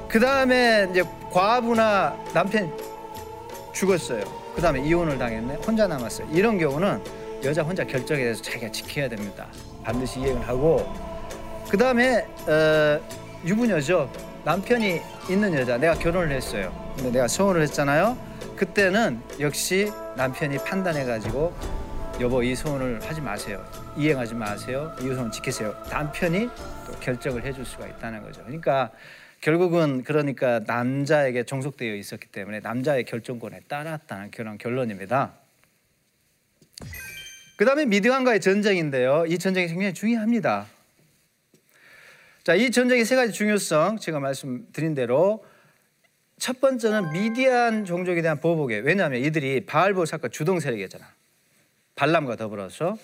그 0.08 0.20
다음에 0.20 0.86
이제 0.90 1.02
과부나 1.30 2.16
남편 2.34 2.72
죽었어요. 3.72 4.24
그 4.54 4.60
다음에 4.60 4.80
이혼을 4.80 5.18
당했네. 5.18 5.54
혼자 5.66 5.86
남았어요. 5.86 6.28
이런 6.32 6.58
경우는 6.58 7.02
여자 7.44 7.62
혼자 7.62 7.84
결정에 7.84 8.22
대해서 8.22 8.42
자기가 8.42 8.70
지켜야 8.70 9.08
됩니다. 9.08 9.46
반드시 9.82 10.20
이행을 10.20 10.46
하고 10.46 10.92
그 11.68 11.76
다음에 11.76 12.26
어, 12.46 13.00
유부녀죠. 13.44 14.10
남편이 14.44 15.00
있는 15.28 15.54
여자. 15.54 15.78
내가 15.78 15.94
결혼을 15.94 16.30
했어요. 16.30 16.72
근데 16.96 17.10
내가 17.10 17.28
소원을 17.28 17.62
했잖아요. 17.62 18.16
그때는 18.56 19.20
역시 19.40 19.90
남편이 20.16 20.58
판단해가지고 20.58 21.52
여보 22.20 22.42
이 22.42 22.54
소원을 22.54 23.00
하지 23.02 23.20
마세요. 23.20 23.64
이행하지 23.96 24.34
마세요. 24.34 24.92
이 25.00 25.08
소원 25.08 25.32
지키세요. 25.32 25.74
남편이 25.90 26.50
또 26.86 26.92
결정을 27.00 27.44
해줄 27.44 27.64
수가 27.64 27.86
있다는 27.86 28.22
거죠. 28.22 28.42
그러니까 28.42 28.90
결국은 29.42 30.04
그러니까 30.04 30.60
남자에게 30.60 31.42
종속되어 31.42 31.96
있었기 31.96 32.28
때문에 32.28 32.60
남자의 32.60 33.04
결정권에 33.04 33.62
따랐다는 33.66 34.30
그런 34.30 34.56
결론입니다. 34.56 35.34
그 37.56 37.64
다음에 37.64 37.84
미디안과의 37.84 38.40
전쟁인데요. 38.40 39.24
이 39.26 39.38
전쟁이 39.38 39.66
굉장히 39.66 39.94
중요합니다. 39.94 40.68
자, 42.44 42.54
이 42.54 42.70
전쟁의 42.70 43.04
세 43.04 43.16
가지 43.16 43.32
중요성 43.32 43.98
제가 43.98 44.20
말씀드린 44.20 44.94
대로 44.94 45.44
첫 46.38 46.60
번째는 46.60 47.12
미디안 47.12 47.84
종족에 47.84 48.22
대한 48.22 48.38
보복이에요. 48.40 48.84
왜냐하면 48.84 49.22
이들이 49.22 49.66
바알볼 49.66 50.06
사건 50.06 50.30
주동 50.30 50.60
세력이었잖아. 50.60 51.04
발람과 51.96 52.36
더불어서 52.36 52.96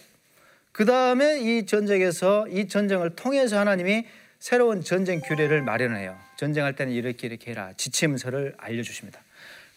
그 0.71 0.85
다음에 0.85 1.41
이 1.41 1.67
전쟁에서 1.67 2.47
이 2.47 2.69
전쟁을 2.69 3.17
통해서 3.17 3.59
하나님이 3.59 4.07
새로운 4.39 4.83
전쟁 4.83 5.21
규례를 5.21 5.63
마련해요. 5.63 6.17
전쟁할 6.37 6.75
때는 6.77 6.93
이렇게 6.93 7.27
이렇게 7.27 7.51
해라. 7.51 7.73
지침서를 7.77 8.55
알려주십니다. 8.57 9.21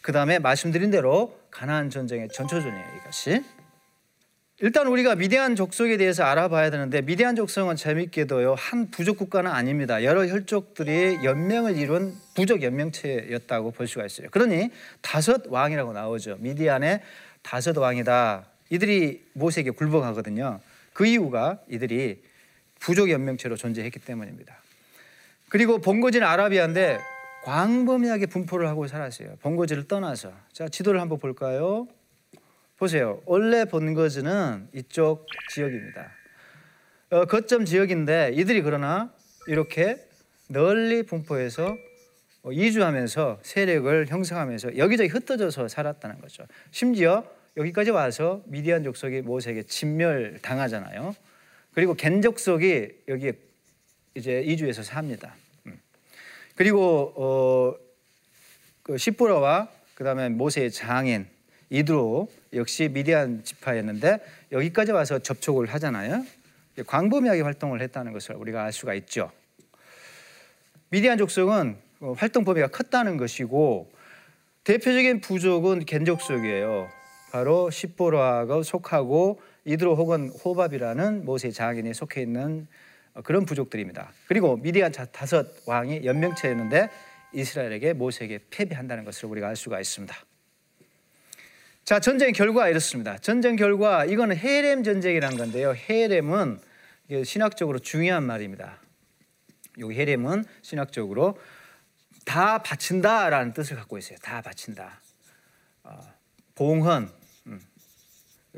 그 0.00 0.12
다음에 0.12 0.38
말씀드린 0.38 0.90
대로 0.90 1.38
가나안 1.50 1.90
전쟁의 1.90 2.28
전초전이에요. 2.32 2.86
이것이. 3.00 3.42
일단 4.60 4.86
우리가 4.86 5.16
미디안 5.16 5.56
족속에 5.56 5.96
대해서 5.96 6.22
알아봐야 6.22 6.70
되는데 6.70 7.02
미디안 7.02 7.34
족속은 7.34 7.74
재밌게도요 7.74 8.54
한 8.54 8.92
부족 8.92 9.18
국가는 9.18 9.50
아닙니다. 9.50 10.04
여러 10.04 10.24
혈족들이 10.24 11.24
연맹을 11.24 11.76
이룬 11.76 12.14
부족 12.36 12.62
연맹체였다고 12.62 13.72
볼 13.72 13.88
수가 13.88 14.06
있어요. 14.06 14.28
그러니 14.30 14.70
다섯 15.00 15.42
왕이라고 15.48 15.92
나오죠. 15.92 16.36
미디안의 16.38 17.00
다섯 17.42 17.76
왕이다. 17.76 18.46
이들이 18.70 19.24
모세에게 19.32 19.70
굴복하거든요. 19.70 20.60
그 20.92 21.06
이유가 21.06 21.58
이들이 21.68 22.22
부족 22.82 23.10
연맹체로 23.10 23.56
존재했기 23.56 24.00
때문입니다. 24.00 24.56
그리고 25.48 25.78
본거지는 25.78 26.26
아라비아인데 26.26 26.98
광범위하게 27.44 28.26
분포를 28.26 28.68
하고 28.68 28.86
살았어요. 28.86 29.36
본거지를 29.40 29.86
떠나서. 29.88 30.32
자, 30.52 30.68
지도를 30.68 31.00
한번 31.00 31.18
볼까요? 31.18 31.86
보세요. 32.78 33.20
원래 33.26 33.64
본거지는 33.64 34.68
이쪽 34.72 35.26
지역입니다. 35.50 36.10
어, 37.10 37.24
거점 37.26 37.64
지역인데 37.64 38.32
이들이 38.34 38.62
그러나 38.62 39.12
이렇게 39.46 39.96
널리 40.48 41.04
분포해서 41.04 41.76
어, 42.42 42.52
이주하면서 42.52 43.40
세력을 43.42 44.06
형성하면서 44.08 44.76
여기저기 44.76 45.08
흩어져서 45.10 45.68
살았다는 45.68 46.20
거죠. 46.20 46.44
심지어 46.72 47.24
여기까지 47.56 47.90
와서 47.90 48.42
미디안 48.46 48.82
족속이 48.82 49.20
모세에게 49.22 49.64
진멸 49.64 50.38
당하잖아요. 50.42 51.14
그리고 51.74 51.94
겐 51.94 52.20
족속이 52.20 52.90
여기에 53.08 53.32
이제 54.14 54.42
이주해서 54.42 54.82
삽니다. 54.82 55.34
음. 55.66 55.80
그리고 56.54 57.12
어, 57.16 57.74
그 58.82 58.98
시브라와 58.98 59.68
그다음에 59.94 60.28
모세의 60.28 60.70
장인 60.70 61.26
이드로 61.70 62.28
역시 62.52 62.88
미디안 62.88 63.44
지파였는데 63.44 64.18
여기까지 64.52 64.92
와서 64.92 65.18
접촉을 65.18 65.66
하잖아요. 65.72 66.24
광범위하게 66.86 67.42
활동을 67.42 67.80
했다는 67.80 68.12
것을 68.12 68.34
우리가 68.34 68.64
알 68.64 68.72
수가 68.72 68.94
있죠. 68.94 69.30
미디안 70.90 71.16
족속은 71.16 71.76
어, 72.00 72.14
활동 72.18 72.44
범위가 72.44 72.68
컸다는 72.68 73.16
것이고 73.16 73.90
대표적인 74.64 75.20
부족은 75.22 75.86
겐족속이에요. 75.86 76.88
바로 77.30 77.70
시보라가 77.70 78.62
속하고 78.62 79.40
이드로 79.64 79.96
혹은 79.96 80.28
호밥이라는 80.28 81.24
모세 81.24 81.50
장인이 81.50 81.94
속해 81.94 82.22
있는 82.22 82.66
어, 83.14 83.22
그런 83.22 83.44
부족들입니다. 83.44 84.12
그리고 84.26 84.56
미디안 84.56 84.92
다섯 84.92 85.46
왕이 85.66 86.04
연명체였는데 86.04 86.88
이스라엘에게 87.34 87.92
모세에게 87.92 88.40
패배한다는 88.50 89.04
것을 89.04 89.28
우리가 89.28 89.48
알 89.48 89.56
수가 89.56 89.80
있습니다. 89.80 90.14
자, 91.84 91.98
전쟁 91.98 92.32
결과 92.32 92.68
이렇습니다. 92.68 93.18
전쟁 93.18 93.56
결과 93.56 94.04
이거는 94.04 94.36
헤렘 94.36 94.84
전쟁이라는 94.84 95.36
건데요. 95.36 95.74
헤렘은 95.74 96.60
신학적으로 97.24 97.78
중요한 97.78 98.24
말입니다. 98.24 98.80
이 99.78 99.82
헤렘은 99.82 100.44
신학적으로 100.62 101.38
다 102.24 102.58
바친다라는 102.58 103.52
뜻을 103.52 103.76
갖고 103.76 103.98
있어요. 103.98 104.16
다 104.22 104.40
바친다. 104.42 105.00
어, 105.82 105.98
봉헌 106.54 107.02
음, 107.02 107.21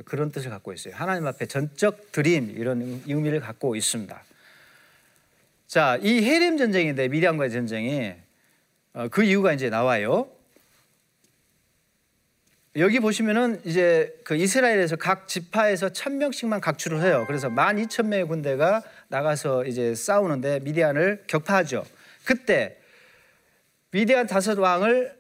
그런 0.04 0.33
뜻을 0.33 0.50
갖고 0.50 0.72
있어요. 0.72 0.94
하나님 0.94 1.26
앞에 1.26 1.46
전적 1.46 2.11
드림 2.12 2.50
이런 2.57 3.02
의미를 3.07 3.40
갖고 3.40 3.76
있습니다. 3.76 4.24
자, 5.66 5.98
이 6.02 6.22
헤렘 6.24 6.57
전쟁인데 6.57 7.09
미디안과의 7.09 7.50
전쟁이 7.50 8.14
어, 8.92 9.09
그 9.09 9.24
이유가 9.24 9.52
이제 9.52 9.70
나와요. 9.70 10.28
여기 12.76 12.98
보시면은 12.98 13.61
이제 13.64 14.20
그 14.24 14.35
이스라엘에서 14.35 14.96
각 14.96 15.28
지파에서 15.28 15.90
천 15.90 16.18
명씩만 16.18 16.61
각출을 16.61 17.02
해요. 17.02 17.24
그래서 17.28 17.48
만 17.48 17.78
이천 17.78 18.09
명의 18.09 18.26
군대가 18.26 18.83
나가서 19.09 19.64
이제 19.66 19.94
싸우는데 19.94 20.61
미디안을 20.61 21.24
격파하죠. 21.28 21.85
그때 22.24 22.76
미디안 23.92 24.26
다섯 24.26 24.59
왕을 24.59 25.16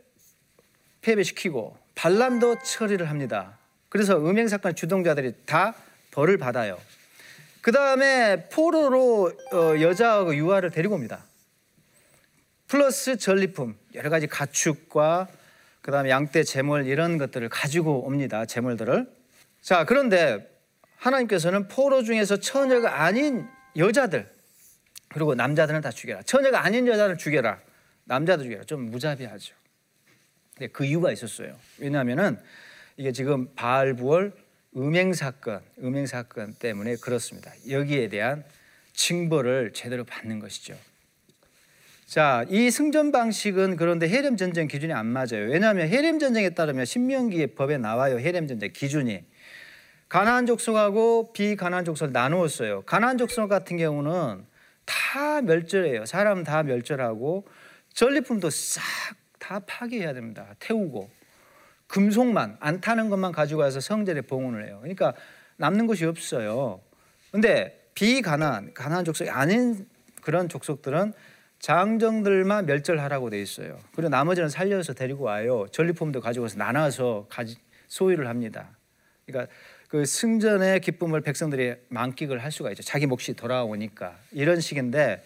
패배시키고 1.00 1.76
반란도 1.94 2.56
처리를 2.64 3.08
합니다. 3.08 3.56
그래서 3.94 4.18
음행 4.18 4.48
사건 4.48 4.74
주동자들이 4.74 5.34
다 5.46 5.72
벌을 6.10 6.36
받아요. 6.36 6.80
그 7.60 7.70
다음에 7.70 8.48
포로로 8.48 9.30
어, 9.52 9.80
여자하고 9.80 10.34
유아를 10.34 10.72
데리고 10.72 10.96
옵니다. 10.96 11.24
플러스 12.66 13.16
전리품 13.16 13.78
여러 13.94 14.10
가지 14.10 14.26
가축과 14.26 15.28
그 15.80 15.92
다음에 15.92 16.10
양떼 16.10 16.42
재물 16.42 16.88
이런 16.88 17.18
것들을 17.18 17.48
가지고 17.48 18.04
옵니다. 18.04 18.46
재물들을. 18.46 19.08
자, 19.62 19.84
그런데 19.84 20.44
하나님께서는 20.96 21.68
포로 21.68 22.02
중에서 22.02 22.38
처녀가 22.38 23.04
아닌 23.04 23.46
여자들 23.76 24.28
그리고 25.10 25.36
남자들은 25.36 25.82
다 25.82 25.92
죽여라. 25.92 26.22
처녀가 26.22 26.64
아닌 26.64 26.88
여자를 26.88 27.16
죽여라. 27.16 27.60
남자도 28.06 28.42
죽여라. 28.42 28.64
좀 28.64 28.90
무자비하죠. 28.90 29.54
근데 30.56 30.72
그 30.72 30.84
이유가 30.84 31.12
있었어요. 31.12 31.56
왜냐하면은 31.78 32.40
이게 32.96 33.12
지금 33.12 33.52
바알부월 33.54 34.32
음행 34.76 35.12
사건, 35.12 35.60
음행 35.82 36.06
사건 36.06 36.54
때문에 36.54 36.96
그렇습니다. 36.96 37.52
여기에 37.68 38.08
대한 38.08 38.44
징벌을 38.92 39.72
제대로 39.72 40.04
받는 40.04 40.38
것이죠. 40.38 40.76
자, 42.06 42.44
이 42.48 42.70
승전 42.70 43.12
방식은 43.12 43.76
그런데 43.76 44.08
해렘 44.08 44.36
전쟁 44.36 44.68
기준이 44.68 44.92
안 44.92 45.06
맞아요. 45.06 45.48
왜냐하면 45.48 45.88
해렘 45.88 46.18
전쟁에 46.18 46.50
따르면 46.50 46.84
신명기의 46.84 47.48
법에 47.48 47.78
나와요. 47.78 48.18
해렘 48.18 48.46
전쟁 48.46 48.72
기준이. 48.72 49.24
가나안 50.08 50.46
족속하고 50.46 51.32
비가나안 51.32 51.84
족속을 51.84 52.12
나누었어요. 52.12 52.82
가나안 52.82 53.18
족속 53.18 53.48
같은 53.48 53.76
경우는 53.76 54.44
다 54.84 55.40
멸절해요. 55.40 56.06
사람 56.06 56.44
다 56.44 56.62
멸절하고 56.62 57.46
전리품도 57.94 58.50
싹 58.50 58.82
다 59.44 59.58
파괴해야 59.58 60.14
됩니다. 60.14 60.54
태우고 60.58 61.10
금속만 61.94 62.56
안 62.58 62.80
타는 62.80 63.08
것만 63.08 63.30
가지고 63.30 63.60
와서 63.60 63.78
성전에 63.78 64.22
봉헌을 64.22 64.66
해요. 64.66 64.78
그러니까 64.80 65.14
남는 65.58 65.86
것이 65.86 66.04
없어요. 66.04 66.80
근데 67.30 67.88
비가나안 67.94 68.74
가나안 68.74 69.04
족속이 69.04 69.30
아닌 69.30 69.86
그런 70.20 70.48
족속들은 70.48 71.12
장정들만 71.60 72.66
멸절하라고 72.66 73.30
돼 73.30 73.40
있어요. 73.40 73.78
그리고 73.94 74.08
나머지는 74.08 74.48
살려서 74.48 74.94
데리고 74.94 75.26
와요. 75.26 75.66
전리품도 75.70 76.20
가지고서 76.20 76.58
나눠서 76.58 77.26
가지, 77.28 77.58
소유를 77.86 78.26
합니다. 78.26 78.70
그러니까 79.24 79.52
그 79.86 80.04
승전의 80.04 80.80
기쁨을 80.80 81.20
백성들이 81.20 81.76
만끽을 81.90 82.42
할 82.42 82.50
수가 82.50 82.70
있죠. 82.72 82.82
자기 82.82 83.06
몫이 83.06 83.34
돌아오니까 83.34 84.16
이런 84.32 84.58
식인데 84.58 85.22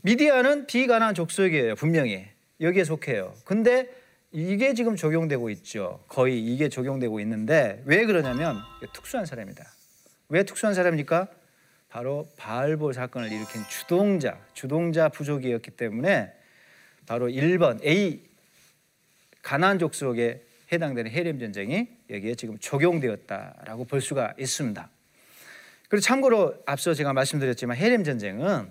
미디아는 0.00 0.66
비가난 0.66 1.14
족속이에요. 1.14 1.74
분명히 1.74 2.26
여기에 2.62 2.84
속해요. 2.84 3.34
근데 3.44 4.00
이게 4.32 4.72
지금 4.72 4.96
적용되고 4.96 5.50
있죠. 5.50 6.02
거의 6.08 6.42
이게 6.42 6.68
적용되고 6.70 7.20
있는데 7.20 7.82
왜 7.84 8.06
그러냐면 8.06 8.58
특수한 8.94 9.26
사람이다. 9.26 9.64
왜 10.30 10.42
특수한 10.44 10.74
사람입니까? 10.74 11.28
바로 11.90 12.26
바알볼 12.38 12.94
사건을 12.94 13.30
일으킨 13.30 13.62
주동자, 13.68 14.38
주동자 14.54 15.10
부족이었기 15.10 15.72
때문에 15.72 16.32
바로 17.06 17.28
1번 17.28 17.84
A 17.84 18.22
가나안 19.42 19.78
족속에 19.78 20.42
해당되는 20.72 21.10
헤렘 21.10 21.38
전쟁이 21.38 21.88
여기에 22.08 22.34
지금 22.36 22.56
적용되었다라고 22.58 23.84
볼 23.84 24.00
수가 24.00 24.32
있습니다. 24.38 24.88
그리고 25.90 26.00
참고로 26.00 26.54
앞서 26.64 26.94
제가 26.94 27.12
말씀드렸지만 27.12 27.76
헤렘 27.76 28.04
전쟁은 28.04 28.70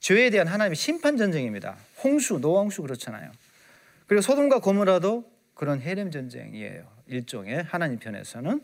죄에 0.00 0.30
대한 0.30 0.48
하나님의 0.48 0.74
심판 0.74 1.16
전쟁입니다. 1.16 1.76
홍수, 2.02 2.38
노홍수 2.40 2.82
그렇잖아요. 2.82 3.30
그리고 4.08 4.22
소돔과 4.22 4.60
고모라도 4.60 5.30
그런 5.54 5.80
헤렘 5.80 6.10
전쟁이에요. 6.10 6.84
일종의 7.06 7.62
하나님 7.62 7.98
편에서는 7.98 8.60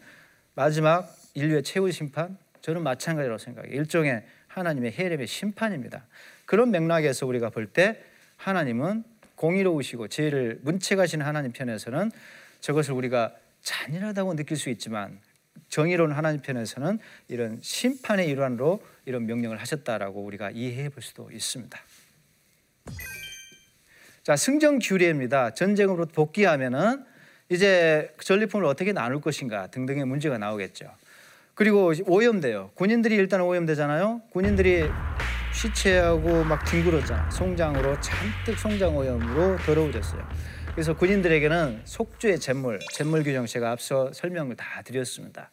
마지막 0.54 1.14
인류의 1.34 1.62
최후 1.62 1.90
심판 1.92 2.36
저는 2.60 2.82
마찬가지라고 2.82 3.38
생각해요. 3.38 3.72
일종의 3.72 4.24
하나님의 4.48 4.92
해렘의 4.92 5.26
심판입니다. 5.26 6.06
그런 6.46 6.70
맥락에서 6.70 7.26
우리가 7.26 7.50
볼 7.50 7.66
때 7.66 8.02
하나님은 8.36 9.04
공의로우시고 9.36 10.08
죄를 10.08 10.60
문책하시는 10.62 11.24
하나님 11.24 11.52
편에서는 11.52 12.10
저것을 12.60 12.94
우리가 12.94 13.34
잔인하다고 13.62 14.36
느낄 14.36 14.56
수 14.56 14.70
있지만 14.70 15.20
정의로운 15.68 16.12
하나님 16.12 16.40
편에서는 16.40 16.98
이런 17.28 17.58
심판의 17.60 18.28
일환으로 18.28 18.82
이런 19.06 19.26
명령을 19.26 19.60
하셨다라고 19.60 20.22
우리가 20.22 20.50
이해해 20.50 20.88
볼 20.88 21.02
수도 21.02 21.30
있습니다. 21.30 21.78
자, 24.24 24.36
승전 24.36 24.78
규례입니다. 24.78 25.50
전쟁으로 25.50 26.06
복귀하면은 26.06 27.04
이제 27.50 28.10
전리품을 28.18 28.64
어떻게 28.64 28.94
나눌 28.94 29.20
것인가 29.20 29.66
등등의 29.66 30.06
문제가 30.06 30.38
나오겠죠. 30.38 30.86
그리고 31.52 31.92
오염돼요. 32.06 32.70
군인들이 32.72 33.16
일단 33.16 33.42
오염되잖아요. 33.42 34.22
군인들이 34.30 34.88
시체하고 35.52 36.42
막 36.42 36.64
뒹굴었잖아. 36.64 37.30
송장으로 37.32 38.00
잔뜩 38.00 38.58
송장 38.58 38.96
오염으로 38.96 39.58
더러워졌어요. 39.58 40.26
그래서 40.72 40.96
군인들에게는 40.96 41.82
속주의 41.84 42.40
잿물, 42.40 42.80
잿물 42.94 43.24
규정 43.24 43.44
제가 43.44 43.72
앞서 43.72 44.10
설명을 44.14 44.56
다 44.56 44.80
드렸습니다. 44.80 45.50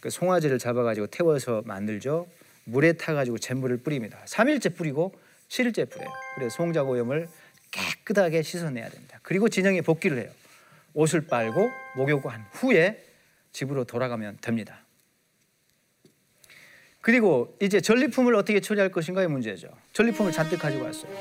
그 0.00 0.10
송아지를 0.10 0.58
잡아가지고 0.58 1.06
태워서 1.06 1.62
만들죠. 1.64 2.26
물에 2.64 2.94
타가지고 2.94 3.38
잿물을 3.38 3.76
뿌립니다. 3.76 4.18
3일째 4.26 4.76
뿌리고 4.76 5.14
7일째 5.48 5.88
뿌려요. 5.88 6.10
그래서 6.34 6.56
송장 6.56 6.88
오염을 6.88 7.28
깨끗하게 7.70 8.42
씻어내야 8.42 8.88
됩니다. 8.88 9.18
그리고 9.22 9.48
진영에 9.48 9.80
복귀를 9.82 10.18
해요. 10.18 10.30
옷을 10.94 11.26
빨고 11.26 11.68
목욕한 11.96 12.46
후에 12.52 13.04
집으로 13.52 13.84
돌아가면 13.84 14.38
됩니다. 14.40 14.84
그리고 17.00 17.56
이제 17.62 17.80
전리품을 17.80 18.34
어떻게 18.34 18.60
처리할 18.60 18.90
것인가의 18.90 19.28
문제죠. 19.28 19.68
전리품을 19.92 20.32
잔뜩 20.32 20.58
가지고 20.58 20.84
왔어요. 20.84 21.12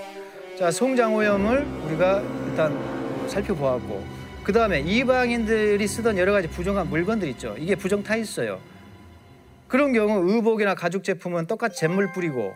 자, 0.57 0.71
송장오염을 0.71 1.63
우리가 1.85 2.21
일단 2.47 3.29
살펴보았고 3.29 4.05
그 4.43 4.51
다음에 4.51 4.81
이방인들이 4.81 5.87
쓰던 5.87 6.17
여러 6.17 6.33
가지 6.33 6.49
부정한 6.49 6.89
물건들 6.89 7.27
있죠. 7.29 7.55
이게 7.57 7.75
부정 7.75 8.03
타 8.03 8.15
있어요. 8.15 8.59
그런 9.67 9.93
경우 9.93 10.29
의복이나 10.29 10.75
가죽 10.75 11.03
제품은 11.03 11.45
똑같이 11.45 11.79
잿물 11.81 12.11
뿌리고 12.11 12.55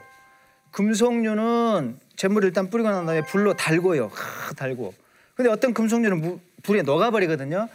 금속류는 0.73 1.99
잿물을 2.15 2.47
일단 2.47 2.69
뿌리고 2.69 2.89
난 2.89 3.05
다음에 3.05 3.21
불로 3.21 3.53
달고요. 3.53 4.07
하, 4.07 4.53
달고. 4.53 4.93
근데 5.35 5.49
어떤 5.49 5.73
금속류는 5.73 6.19
무, 6.19 6.39
불에 6.63 6.81
녹아버리거든요. 6.81 7.69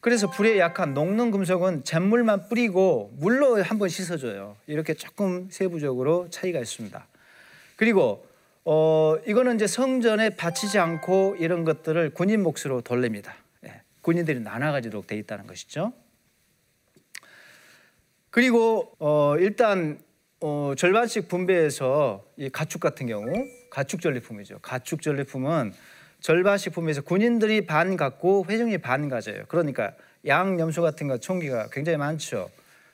그래서 0.00 0.30
불에 0.30 0.58
약한 0.58 0.92
녹는 0.92 1.30
금속은 1.30 1.84
잿물만 1.84 2.48
뿌리고 2.48 3.10
물로 3.16 3.62
한번 3.62 3.88
씻어줘요. 3.88 4.56
이렇게 4.66 4.92
조금 4.92 5.48
세부적으로 5.50 6.28
차이가 6.30 6.60
있습니다. 6.60 7.06
그리고 7.76 8.26
어, 8.66 9.16
이거는 9.26 9.56
이제 9.56 9.66
성전에 9.66 10.36
바치지 10.36 10.78
않고 10.78 11.36
이런 11.38 11.64
것들을 11.64 12.10
군인 12.10 12.42
몫으로 12.42 12.82
돌립니다. 12.82 13.34
예, 13.64 13.80
군인들이 14.02 14.40
나눠 14.40 14.72
가지도록 14.72 15.06
돼 15.06 15.16
있다는 15.16 15.46
것이죠. 15.46 15.94
그리고 18.28 18.94
어, 18.98 19.36
일단 19.38 19.98
어, 20.40 20.74
절반씩 20.76 21.28
분배해서 21.28 22.24
이 22.36 22.50
가축 22.50 22.80
같은 22.80 23.06
경우 23.06 23.26
가축 23.70 24.00
전리품이죠. 24.00 24.58
가축 24.60 25.00
전리품은 25.00 25.72
절반씩 26.20 26.72
분배해서 26.72 27.02
군인들이 27.02 27.66
반 27.66 27.96
갖고 27.96 28.44
회중이 28.48 28.78
반 28.78 29.08
가져요. 29.08 29.44
그러니까 29.48 29.92
양 30.26 30.58
염소 30.60 30.82
같은 30.82 31.08
거 31.08 31.18
총기가 31.18 31.68
굉장히 31.70 31.98
많죠. 31.98 32.50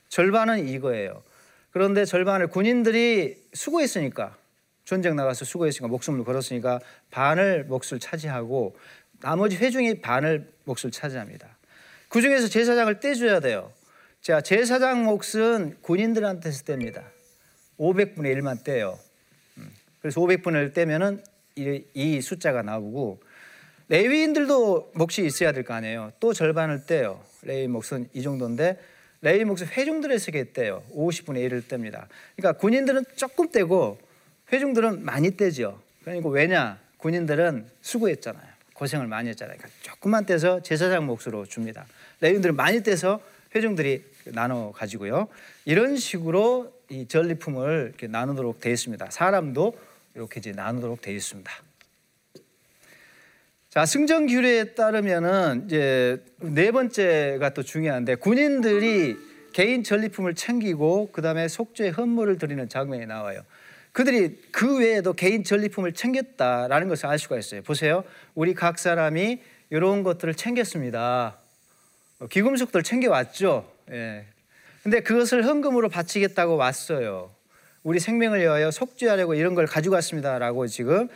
절반은 0.09 0.67
이거예요. 0.67 1.23
그런데 1.71 2.05
절반을 2.05 2.47
군인들이 2.47 3.37
수고했으니까 3.53 4.35
전쟁 4.83 5.15
나가서 5.15 5.45
수고했으니까 5.45 5.87
목숨을 5.87 6.23
걸었으니까 6.23 6.79
반을 7.11 7.65
몫을 7.65 7.99
차지하고 7.99 8.75
나머지 9.21 9.55
회중이 9.57 10.01
반을 10.01 10.49
몫을 10.65 10.91
차지합니다. 10.91 11.47
그 12.09 12.21
중에서 12.21 12.47
제사장을 12.47 12.99
떼줘야 12.99 13.39
돼요. 13.39 13.71
자, 14.21 14.41
제사장 14.41 15.03
몫은 15.05 15.77
군인들한테서 15.81 16.63
뗍니다. 16.63 17.03
500분의 17.81 18.37
1만 18.37 18.63
떼요. 18.63 18.97
음, 19.57 19.71
그래서 20.01 20.21
500분의 20.21 20.55
1 20.67 20.73
떼면은 20.73 21.23
이, 21.55 21.83
이 21.93 22.21
숫자가 22.21 22.61
나오고 22.61 23.19
레위인들도 23.89 24.91
몫이 24.95 25.25
있어야 25.25 25.51
될 25.51 25.63
거 25.63 25.73
아니에요. 25.73 26.13
또 26.19 26.31
절반을 26.33 26.85
떼요. 26.85 27.21
레위 27.41 27.67
몫은 27.67 28.09
이 28.13 28.21
정도인데 28.21 28.79
레위 29.21 29.43
몫은 29.43 29.67
회중들에게 29.67 30.53
떼요. 30.53 30.83
50분의 30.95 31.49
1을 31.49 31.63
뗍니다. 31.63 32.05
그러니까 32.37 32.53
군인들은 32.59 33.03
조금 33.15 33.49
떼고 33.49 33.97
회중들은 34.53 35.03
많이 35.03 35.35
떼죠. 35.35 35.79
그러니까 36.03 36.29
왜냐? 36.29 36.79
군인들은 36.97 37.67
수고했잖아요. 37.81 38.51
고생을 38.75 39.07
많이 39.07 39.29
했잖아요. 39.29 39.57
그러니까 39.57 39.77
조금만 39.81 40.25
떼서 40.25 40.61
제사장 40.63 41.05
몫으로 41.05 41.45
줍니다. 41.45 41.85
레위인들은 42.21 42.55
많이 42.55 42.81
떼서 42.81 43.21
회중들이 43.53 44.03
나눠 44.25 44.71
가지고요. 44.71 45.27
이런 45.65 45.97
식으로 45.97 46.71
이 46.91 47.07
전리품을 47.07 47.85
이렇게 47.87 48.07
나누도록 48.07 48.59
되어 48.59 48.73
있습니다. 48.73 49.09
사람도 49.09 49.79
이렇게 50.13 50.41
이제 50.41 50.51
나누도록 50.51 51.01
되어 51.01 51.13
있습니다. 51.15 51.49
자, 53.69 53.85
승전 53.85 54.27
규례에 54.27 54.73
따르면은 54.73 55.63
이제 55.65 56.21
네 56.41 56.71
번째가 56.71 57.53
또 57.53 57.63
중요한데 57.63 58.15
군인들이 58.15 59.15
개인 59.53 59.83
전리품을 59.83 60.35
챙기고 60.35 61.13
그다음에 61.13 61.47
속죄 61.47 61.89
헌물을 61.89 62.37
드리는 62.37 62.67
장면이 62.67 63.05
나와요. 63.05 63.41
그들이 63.93 64.41
그 64.51 64.79
외에도 64.79 65.13
개인 65.13 65.45
전리품을 65.45 65.93
챙겼다라는 65.93 66.89
것을 66.89 67.05
알 67.05 67.17
수가 67.19 67.39
있어요. 67.39 67.61
보세요. 67.61 68.03
우리 68.35 68.53
각 68.53 68.77
사람이 68.77 69.41
이런 69.69 70.03
것들을 70.03 70.33
챙겼습니다. 70.33 71.37
귀금속들 72.29 72.83
챙겨왔죠. 72.83 73.71
예. 73.91 74.25
근데 74.83 74.99
그것을 75.01 75.45
헌금으로 75.45 75.89
바치겠다고 75.89 76.55
왔어요. 76.55 77.29
우리 77.83 77.99
생명을 77.99 78.39
위하여 78.39 78.71
속죄하려고 78.71 79.35
이런 79.35 79.55
걸 79.55 79.65
가지고 79.65 79.95
왔습니다라고 79.95 80.67
지금 80.67 81.07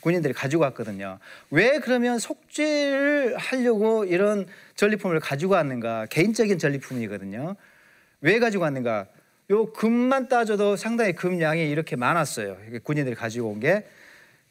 군인들이 0.00 0.34
가지고 0.34 0.62
왔거든요. 0.64 1.18
왜 1.50 1.78
그러면 1.78 2.18
속죄를 2.18 3.36
하려고 3.36 4.04
이런 4.04 4.46
전리품을 4.76 5.20
가지고 5.20 5.54
왔는가? 5.54 6.06
개인적인 6.06 6.58
전리품이거든요. 6.58 7.56
왜 8.20 8.38
가지고 8.38 8.64
왔는가? 8.64 9.06
요 9.50 9.72
금만 9.72 10.28
따져도 10.28 10.76
상당히 10.76 11.12
금량이 11.12 11.70
이렇게 11.70 11.96
많았어요. 11.96 12.56
군인들이 12.82 13.14
가지고 13.14 13.50
온 13.50 13.60
게. 13.60 13.86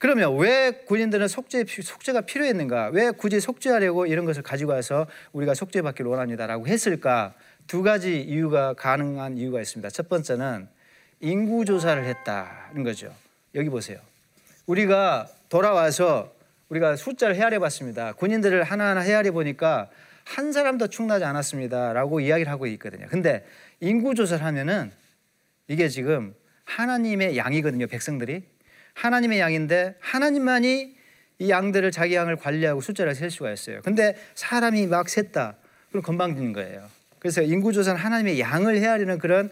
그러면 0.02 0.36
왜 0.40 0.72
군인들은 0.72 1.28
속죄, 1.28 1.64
속죄가 1.68 2.22
필요했는가? 2.22 2.90
왜 2.92 3.12
굳이 3.12 3.40
속죄하려고 3.40 4.08
이런 4.08 4.26
것을 4.26 4.42
가지고 4.42 4.72
와서 4.72 5.06
우리가 5.32 5.54
속죄받기를 5.54 6.10
원합니다라고 6.10 6.66
했을까? 6.66 7.36
두 7.68 7.84
가지 7.84 8.20
이유가 8.20 8.74
가능한 8.74 9.38
이유가 9.38 9.62
있습니다. 9.62 9.92
첫 9.92 10.10
번째는 10.10 10.68
인구 11.20 11.66
조사를 11.66 12.04
했다는 12.04 12.84
거죠. 12.84 13.14
여기 13.54 13.70
보세요. 13.70 14.00
우리가 14.66 15.28
돌아와서 15.50 16.34
우리가 16.70 16.96
숫자를 16.96 17.36
헤아려 17.36 17.60
봤습니다. 17.60 18.14
군인들을 18.14 18.64
하나하나 18.64 19.02
헤아려 19.02 19.32
보니까 19.32 19.88
한 20.24 20.52
사람도 20.52 20.88
충나지 20.88 21.26
않았습니다라고 21.26 22.22
이야기를 22.22 22.52
하고 22.52 22.66
있거든요. 22.66 23.06
근데 23.08 23.46
인구 23.80 24.16
조사를 24.16 24.44
하면은 24.44 24.92
이게 25.68 25.90
지금 25.90 26.34
하나님의 26.66 27.38
양이거든요. 27.38 27.86
백성들이 27.86 28.42
하나님의 28.94 29.40
양인데 29.40 29.96
하나님만이 30.00 30.96
이 31.40 31.50
양들을 31.50 31.92
자기 31.92 32.16
양을 32.16 32.36
관리하고 32.36 32.82
숫자를 32.82 33.16
셀 33.16 33.32
수가 33.32 33.52
있어요. 33.52 33.82
근데 33.84 34.16
사람이 34.36 34.86
막 34.88 35.10
셌다. 35.10 35.56
그럼 35.90 36.04
건방지는 36.04 36.54
거예요. 36.54 36.88
그래서 37.20 37.42
인구 37.42 37.74
조사는 37.74 38.00
하나님의 38.00 38.40
양을 38.40 38.78
헤아리는 38.78 39.18
그런 39.18 39.50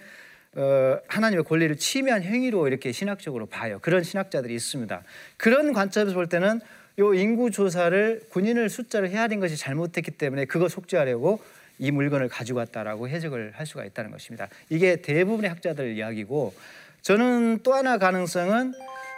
어, 0.55 0.97
하나님의 1.07 1.43
권리를 1.45 1.75
침해한 1.77 2.23
행위로 2.23 2.67
이렇게 2.67 2.91
신학적으로 2.91 3.45
봐요. 3.45 3.79
그런 3.81 4.03
신학자들이 4.03 4.53
있습니다. 4.55 5.03
그런 5.37 5.73
관점에서 5.73 6.15
볼 6.15 6.27
때는 6.27 6.59
요 6.99 7.13
인구 7.13 7.51
조사를 7.51 8.23
군인을 8.29 8.69
숫자를 8.69 9.09
헤아린 9.09 9.39
것이 9.39 9.57
잘못됐기 9.57 10.11
때문에 10.11 10.45
그거 10.45 10.67
속죄하려고 10.67 11.41
이 11.77 11.91
물건을 11.91 12.27
가지고 12.27 12.59
왔다라고 12.59 13.07
해석을 13.07 13.53
할 13.55 13.65
수가 13.65 13.85
있다는 13.85 14.11
것입니다. 14.11 14.47
이게 14.69 14.97
대부분의 14.97 15.49
학자들 15.49 15.95
이야기고 15.95 16.53
저는 17.01 17.59
또 17.63 17.73
하나 17.73 17.97
가능성은 17.97 18.73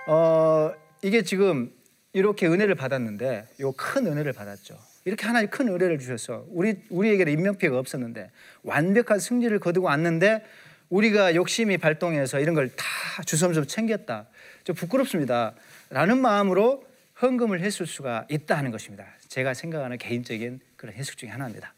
어, 0.08 0.74
이게 1.02 1.24
지금 1.24 1.72
이렇게 2.14 2.48
은혜를 2.48 2.76
받았는데 2.76 3.48
요 3.62 3.72
큰 3.72 4.08
은혜를 4.08 4.34
받았죠. 4.34 4.78
이렇게 5.06 5.26
하나님 5.26 5.50
큰 5.50 5.68
은혜를 5.68 5.98
주셔서 6.00 6.46
우리 6.50 6.76
우리에게는 6.90 7.34
인명피해가 7.34 7.78
없었는데 7.78 8.30
완벽한 8.64 9.20
승리를 9.20 9.58
거두고 9.60 9.88
왔는데 9.88 10.44
우리가 10.90 11.36
욕심이 11.36 11.78
발동해서 11.78 12.40
이런 12.40 12.54
걸 12.56 12.70
다 12.70 13.24
주섬주섬 13.26 13.68
챙겼다. 13.68 14.28
좀 14.64 14.76
부끄럽습니다. 14.76 15.54
라는 15.90 16.20
마음으로 16.20 16.86
헌금을 17.22 17.62
했을 17.62 17.86
수가 17.86 18.26
있다 18.30 18.58
하는 18.58 18.72
것입니다. 18.72 19.06
제가 19.28 19.54
생각하는 19.54 19.98
개인적인 19.98 20.60
그런 20.76 20.94
해석 20.96 21.18
중에 21.18 21.30
하나입니다. 21.30 21.74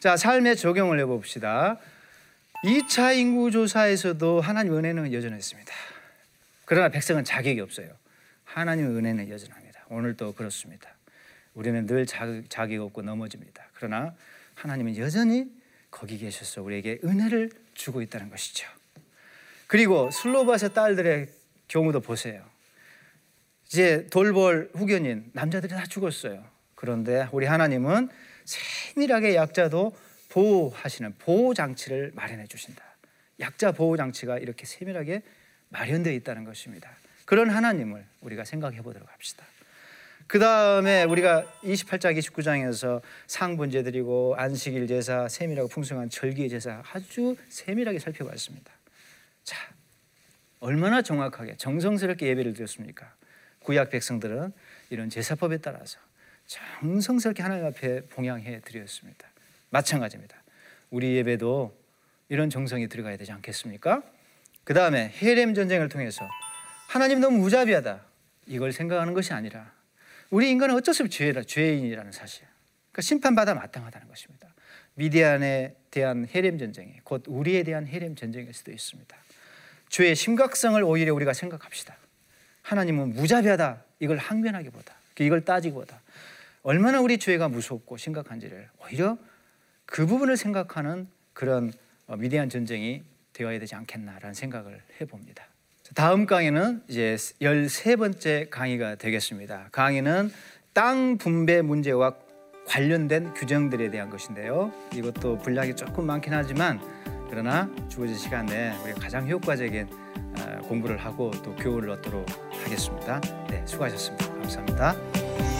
자, 0.00 0.16
삶의 0.16 0.56
적용을 0.56 0.98
해봅시다. 1.00 1.78
2차 2.64 3.16
인구조사에서도 3.16 4.40
하나님 4.40 4.76
은혜는 4.76 5.12
여전했습니다. 5.12 5.72
그러나 6.70 6.88
백성은 6.88 7.24
자격이 7.24 7.58
없어요. 7.62 7.88
하나님의 8.44 8.92
은혜는 8.92 9.28
여전합니다. 9.28 9.86
오늘도 9.88 10.34
그렇습니다. 10.34 10.88
우리는 11.52 11.84
늘 11.84 12.06
자격 12.06 12.82
없고 12.84 13.02
넘어집니다. 13.02 13.70
그러나 13.72 14.14
하나님은 14.54 14.96
여전히 14.96 15.50
거기 15.90 16.16
계셔서 16.16 16.62
우리에게 16.62 17.00
은혜를 17.02 17.50
주고 17.74 18.02
있다는 18.02 18.30
것이죠. 18.30 18.68
그리고 19.66 20.12
슬로바스 20.12 20.72
딸들의 20.72 21.26
경우도 21.66 22.02
보세요. 22.02 22.48
이제 23.66 24.06
돌볼 24.06 24.70
후견인 24.74 25.28
남자들이 25.32 25.72
다 25.72 25.84
죽었어요. 25.86 26.44
그런데 26.76 27.26
우리 27.32 27.46
하나님은 27.46 28.10
세밀하게 28.44 29.34
약자도 29.34 29.92
보호하시는 30.28 31.16
보호 31.18 31.52
장치를 31.52 32.12
마련해 32.14 32.46
주신다. 32.46 32.84
약자 33.40 33.72
보호 33.72 33.96
장치가 33.96 34.38
이렇게 34.38 34.66
세밀하게 34.66 35.22
마련되어 35.70 36.12
있다는 36.12 36.44
것입니다. 36.44 36.90
그런 37.24 37.50
하나님을 37.50 38.04
우리가 38.20 38.44
생각해 38.44 38.82
보도록 38.82 39.10
합시다. 39.12 39.44
그 40.26 40.38
다음에 40.38 41.02
우리가 41.04 41.44
28장, 41.62 42.16
29장에서 42.16 43.02
상분제 43.26 43.82
드리고 43.82 44.36
안식일 44.36 44.86
제사, 44.86 45.26
세밀하고 45.26 45.68
풍성한 45.68 46.08
절기 46.08 46.48
제사 46.48 46.82
아주 46.92 47.36
세밀하게 47.48 47.98
살펴봤습니다. 47.98 48.70
자, 49.42 49.56
얼마나 50.60 51.02
정확하게 51.02 51.56
정성스럽게 51.56 52.26
예배를 52.28 52.52
드렸습니까? 52.52 53.12
구약 53.60 53.90
백성들은 53.90 54.52
이런 54.90 55.08
제사법에 55.08 55.58
따라서 55.58 55.98
정성스럽게 56.46 57.42
하나님 57.42 57.66
앞에 57.66 58.02
봉양해 58.06 58.60
드렸습니다. 58.60 59.28
마찬가지입니다. 59.70 60.36
우리 60.90 61.16
예배도 61.16 61.76
이런 62.28 62.50
정성이 62.50 62.88
들어가야 62.88 63.16
되지 63.16 63.32
않겠습니까? 63.32 64.02
그 64.64 64.74
다음에 64.74 65.12
헤렘 65.22 65.54
전쟁을 65.54 65.88
통해서 65.88 66.28
하나님 66.88 67.20
너무 67.20 67.38
무자비하다 67.38 68.04
이걸 68.46 68.72
생각하는 68.72 69.14
것이 69.14 69.32
아니라 69.32 69.72
우리 70.30 70.50
인간은 70.50 70.74
어쩔 70.74 70.94
수 70.94 71.02
없이 71.02 71.18
죄라, 71.18 71.42
죄인이라는 71.42 72.12
사실. 72.12 72.44
그러니까 72.92 73.02
심판받아 73.02 73.54
마땅하다는 73.54 74.08
것입니다. 74.08 74.48
미디안에 74.94 75.74
대한 75.90 76.28
헤렘 76.34 76.58
전쟁이 76.58 76.94
곧 77.04 77.24
우리에 77.26 77.62
대한 77.62 77.86
헤렘 77.86 78.14
전쟁일 78.14 78.52
수도 78.52 78.70
있습니다. 78.70 79.16
죄의 79.88 80.14
심각성을 80.14 80.82
오히려 80.84 81.14
우리가 81.14 81.32
생각합시다. 81.32 81.96
하나님은 82.62 83.14
무자비하다 83.14 83.84
이걸 83.98 84.18
항변하기보다 84.18 84.94
이걸 85.18 85.44
따지기보다 85.44 86.00
얼마나 86.62 87.00
우리 87.00 87.18
죄가 87.18 87.48
무섭고 87.48 87.96
심각한지를 87.96 88.68
오히려 88.82 89.18
그 89.86 90.06
부분을 90.06 90.36
생각하는 90.36 91.08
그런 91.32 91.72
어, 92.06 92.16
미디안 92.16 92.48
전쟁이 92.48 93.02
되어야 93.32 93.58
되지 93.58 93.74
않겠나라는 93.74 94.34
생각을 94.34 94.82
해봅니다. 95.00 95.46
다음 95.94 96.26
강의는 96.26 96.82
이제 96.88 97.16
13번째 97.40 98.48
강의가 98.50 98.94
되겠습니다. 98.94 99.68
강의는 99.72 100.30
땅 100.72 101.18
분배 101.18 101.62
문제와 101.62 102.14
관련된 102.66 103.34
규정들에 103.34 103.90
대한 103.90 104.08
것인데요. 104.08 104.72
이것도 104.94 105.38
분량이 105.38 105.74
조금 105.74 106.06
많긴 106.06 106.32
하지만 106.32 106.80
그러나 107.28 107.68
주어진 107.88 108.16
시간에 108.16 108.76
우리가 108.84 109.00
가장 109.00 109.28
효과적인 109.28 109.88
어, 109.90 110.60
공부를 110.68 110.96
하고 110.98 111.30
또 111.42 111.54
교훈을 111.56 111.90
얻도록 111.90 112.26
하겠습니다. 112.62 113.20
네, 113.48 113.64
수고하셨습니다. 113.66 114.28
감사합니다. 114.34 115.59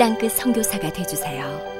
땅끝 0.00 0.32
성교사가 0.32 0.90
되주세요 0.90 1.79